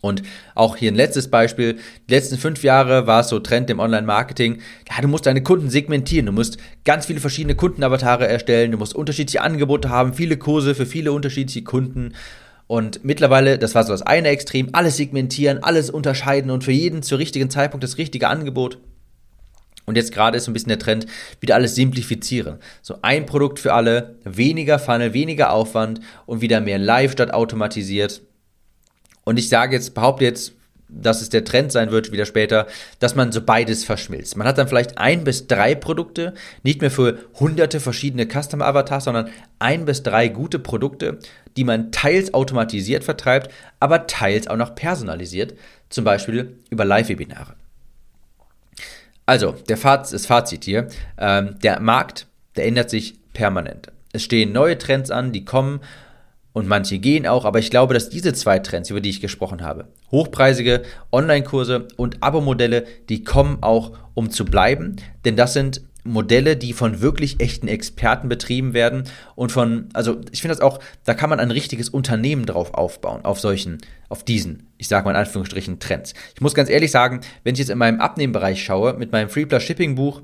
Und 0.00 0.22
auch 0.54 0.76
hier 0.76 0.90
ein 0.90 0.94
letztes 0.94 1.28
Beispiel. 1.28 1.78
Die 2.08 2.14
letzten 2.14 2.38
fünf 2.38 2.62
Jahre 2.62 3.06
war 3.06 3.20
es 3.20 3.28
so 3.28 3.38
Trend 3.38 3.68
im 3.68 3.80
Online-Marketing. 3.80 4.60
Ja, 4.90 5.02
du 5.02 5.08
musst 5.08 5.26
deine 5.26 5.42
Kunden 5.42 5.68
segmentieren. 5.68 6.26
Du 6.26 6.32
musst 6.32 6.56
ganz 6.84 7.06
viele 7.06 7.20
verschiedene 7.20 7.54
Kundenavatare 7.54 8.26
erstellen. 8.26 8.72
Du 8.72 8.78
musst 8.78 8.94
unterschiedliche 8.94 9.42
Angebote 9.42 9.90
haben, 9.90 10.14
viele 10.14 10.38
Kurse 10.38 10.74
für 10.74 10.86
viele 10.86 11.12
unterschiedliche 11.12 11.64
Kunden. 11.64 12.14
Und 12.70 13.04
mittlerweile, 13.04 13.58
das 13.58 13.74
war 13.74 13.82
so 13.82 13.90
das 13.90 14.02
eine 14.02 14.28
Extrem, 14.28 14.68
alles 14.74 14.96
segmentieren, 14.96 15.60
alles 15.60 15.90
unterscheiden 15.90 16.52
und 16.52 16.62
für 16.62 16.70
jeden 16.70 17.02
zur 17.02 17.18
richtigen 17.18 17.50
Zeitpunkt 17.50 17.82
das 17.82 17.98
richtige 17.98 18.28
Angebot. 18.28 18.78
Und 19.86 19.96
jetzt 19.96 20.12
gerade 20.12 20.36
ist 20.36 20.44
so 20.44 20.52
ein 20.52 20.54
bisschen 20.54 20.68
der 20.68 20.78
Trend, 20.78 21.06
wieder 21.40 21.56
alles 21.56 21.74
simplifizieren. 21.74 22.60
So 22.80 22.98
ein 23.02 23.26
Produkt 23.26 23.58
für 23.58 23.74
alle, 23.74 24.20
weniger 24.22 24.78
Funnel, 24.78 25.14
weniger 25.14 25.52
Aufwand 25.52 25.98
und 26.26 26.42
wieder 26.42 26.60
mehr 26.60 26.78
live 26.78 27.10
statt 27.10 27.34
automatisiert. 27.34 28.22
Und 29.24 29.40
ich 29.40 29.48
sage 29.48 29.74
jetzt, 29.74 29.92
behaupte 29.92 30.24
jetzt 30.24 30.52
dass 30.92 31.22
es 31.22 31.28
der 31.28 31.44
Trend 31.44 31.72
sein 31.72 31.90
wird, 31.90 32.12
wieder 32.12 32.26
später, 32.26 32.66
dass 32.98 33.14
man 33.14 33.32
so 33.32 33.42
beides 33.42 33.84
verschmilzt. 33.84 34.36
Man 34.36 34.46
hat 34.46 34.58
dann 34.58 34.68
vielleicht 34.68 34.98
ein 34.98 35.24
bis 35.24 35.46
drei 35.46 35.74
Produkte, 35.74 36.34
nicht 36.62 36.80
mehr 36.80 36.90
für 36.90 37.18
hunderte 37.38 37.80
verschiedene 37.80 38.26
Customer 38.26 38.66
Avatars, 38.66 39.04
sondern 39.04 39.30
ein 39.58 39.84
bis 39.84 40.02
drei 40.02 40.28
gute 40.28 40.58
Produkte, 40.58 41.18
die 41.56 41.64
man 41.64 41.92
teils 41.92 42.34
automatisiert 42.34 43.04
vertreibt, 43.04 43.50
aber 43.78 44.06
teils 44.06 44.48
auch 44.48 44.56
noch 44.56 44.74
personalisiert, 44.74 45.54
zum 45.88 46.04
Beispiel 46.04 46.56
über 46.70 46.84
Live-Webinare. 46.84 47.54
Also, 49.26 49.52
der 49.68 49.76
Faz 49.76 50.10
das 50.10 50.26
Fazit 50.26 50.64
hier, 50.64 50.88
ähm, 51.18 51.56
der 51.62 51.80
Markt, 51.80 52.26
der 52.56 52.66
ändert 52.66 52.90
sich 52.90 53.14
permanent. 53.32 53.92
Es 54.12 54.24
stehen 54.24 54.52
neue 54.52 54.76
Trends 54.76 55.10
an, 55.10 55.32
die 55.32 55.44
kommen 55.44 55.80
und 56.52 56.66
manche 56.66 56.98
gehen 56.98 57.26
auch, 57.26 57.44
aber 57.44 57.58
ich 57.58 57.70
glaube, 57.70 57.94
dass 57.94 58.08
diese 58.08 58.32
zwei 58.32 58.58
Trends, 58.58 58.90
über 58.90 59.00
die 59.00 59.10
ich 59.10 59.20
gesprochen 59.20 59.62
habe, 59.62 59.88
hochpreisige 60.10 60.82
Online-Kurse 61.12 61.88
und 61.96 62.22
Abo-Modelle, 62.22 62.84
die 63.08 63.24
kommen 63.24 63.58
auch, 63.60 63.92
um 64.14 64.30
zu 64.30 64.44
bleiben, 64.44 64.96
denn 65.24 65.36
das 65.36 65.52
sind 65.52 65.82
Modelle, 66.02 66.56
die 66.56 66.72
von 66.72 67.00
wirklich 67.00 67.40
echten 67.40 67.68
Experten 67.68 68.28
betrieben 68.28 68.72
werden 68.72 69.04
und 69.34 69.52
von, 69.52 69.88
also 69.92 70.20
ich 70.32 70.40
finde 70.40 70.54
das 70.54 70.62
auch, 70.62 70.80
da 71.04 71.14
kann 71.14 71.30
man 71.30 71.40
ein 71.40 71.50
richtiges 71.50 71.88
Unternehmen 71.88 72.46
drauf 72.46 72.74
aufbauen, 72.74 73.24
auf 73.24 73.38
solchen, 73.38 73.78
auf 74.08 74.24
diesen, 74.24 74.68
ich 74.78 74.88
sage 74.88 75.04
mal 75.04 75.10
in 75.12 75.18
Anführungsstrichen, 75.18 75.78
Trends. 75.78 76.14
Ich 76.34 76.40
muss 76.40 76.54
ganz 76.54 76.70
ehrlich 76.70 76.90
sagen, 76.90 77.20
wenn 77.44 77.54
ich 77.54 77.60
jetzt 77.60 77.70
in 77.70 77.78
meinem 77.78 78.00
Abnehmbereich 78.00 78.64
schaue, 78.64 78.94
mit 78.94 79.12
meinem 79.12 79.28
Free 79.28 79.46
Plus 79.46 79.62
Shipping 79.62 79.94
Buch, 79.94 80.22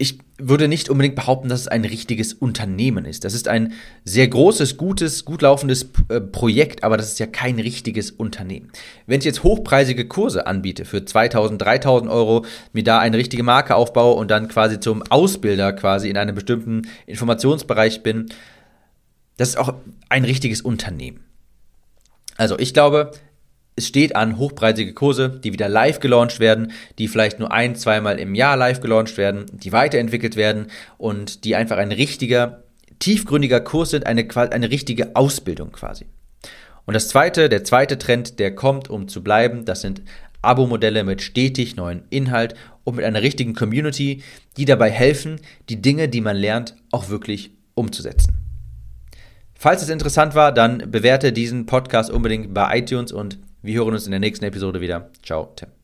ich 0.00 0.20
würde 0.38 0.68
nicht 0.68 0.88
unbedingt 0.88 1.16
behaupten, 1.16 1.48
dass 1.48 1.62
es 1.62 1.68
ein 1.68 1.84
richtiges 1.84 2.32
Unternehmen 2.32 3.04
ist. 3.04 3.24
Das 3.24 3.34
ist 3.34 3.48
ein 3.48 3.72
sehr 4.04 4.28
großes, 4.28 4.76
gutes, 4.76 5.24
gut 5.24 5.42
laufendes 5.42 5.90
äh, 6.08 6.20
Projekt, 6.20 6.84
aber 6.84 6.96
das 6.96 7.08
ist 7.08 7.18
ja 7.18 7.26
kein 7.26 7.58
richtiges 7.58 8.12
Unternehmen. 8.12 8.70
Wenn 9.06 9.18
ich 9.18 9.24
jetzt 9.24 9.42
hochpreisige 9.42 10.06
Kurse 10.06 10.46
anbiete 10.46 10.84
für 10.84 11.04
2000, 11.04 11.60
3000 11.60 12.10
Euro, 12.10 12.46
mir 12.72 12.84
da 12.84 13.00
eine 13.00 13.16
richtige 13.16 13.42
Marke 13.42 13.74
aufbaue 13.74 14.14
und 14.14 14.30
dann 14.30 14.46
quasi 14.46 14.78
zum 14.78 15.02
Ausbilder 15.02 15.72
quasi 15.72 16.08
in 16.08 16.16
einem 16.16 16.36
bestimmten 16.36 16.82
Informationsbereich 17.06 18.04
bin, 18.04 18.26
das 19.36 19.50
ist 19.50 19.58
auch 19.58 19.74
ein 20.08 20.24
richtiges 20.24 20.62
Unternehmen. 20.62 21.24
Also 22.36 22.56
ich 22.56 22.72
glaube, 22.72 23.10
es 23.78 23.86
steht 23.86 24.16
an 24.16 24.36
hochpreisige 24.36 24.92
Kurse, 24.92 25.40
die 25.42 25.52
wieder 25.52 25.68
live 25.68 26.00
gelauncht 26.00 26.40
werden, 26.40 26.72
die 26.98 27.08
vielleicht 27.08 27.38
nur 27.38 27.52
ein, 27.52 27.76
zweimal 27.76 28.18
im 28.18 28.34
Jahr 28.34 28.56
live 28.56 28.80
gelauncht 28.80 29.16
werden, 29.16 29.46
die 29.52 29.72
weiterentwickelt 29.72 30.36
werden 30.36 30.66
und 30.98 31.44
die 31.44 31.54
einfach 31.54 31.78
ein 31.78 31.92
richtiger, 31.92 32.64
tiefgründiger 32.98 33.60
Kurs 33.60 33.90
sind, 33.90 34.06
eine, 34.06 34.26
eine 34.36 34.70
richtige 34.70 35.14
Ausbildung 35.16 35.72
quasi. 35.72 36.06
Und 36.84 36.94
das 36.94 37.08
zweite, 37.08 37.48
der 37.48 37.64
zweite 37.64 37.98
Trend, 37.98 38.38
der 38.38 38.54
kommt, 38.54 38.90
um 38.90 39.08
zu 39.08 39.22
bleiben, 39.22 39.64
das 39.64 39.80
sind 39.80 40.02
Abo-Modelle 40.42 41.04
mit 41.04 41.22
stetig 41.22 41.76
neuen 41.76 42.02
Inhalt 42.10 42.54
und 42.84 42.96
mit 42.96 43.04
einer 43.04 43.22
richtigen 43.22 43.54
Community, 43.54 44.22
die 44.56 44.64
dabei 44.64 44.90
helfen, 44.90 45.40
die 45.68 45.80
Dinge, 45.80 46.08
die 46.08 46.20
man 46.20 46.36
lernt, 46.36 46.74
auch 46.90 47.10
wirklich 47.10 47.52
umzusetzen. 47.74 48.34
Falls 49.54 49.82
es 49.82 49.88
interessant 49.88 50.34
war, 50.34 50.52
dann 50.52 50.90
bewerte 50.90 51.32
diesen 51.32 51.66
Podcast 51.66 52.10
unbedingt 52.10 52.54
bei 52.54 52.78
iTunes 52.78 53.12
und 53.12 53.38
wir 53.62 53.74
hören 53.74 53.94
uns 53.94 54.06
in 54.06 54.12
der 54.12 54.20
nächsten 54.20 54.44
Episode 54.44 54.80
wieder. 54.80 55.10
Ciao, 55.22 55.52
Tim. 55.56 55.77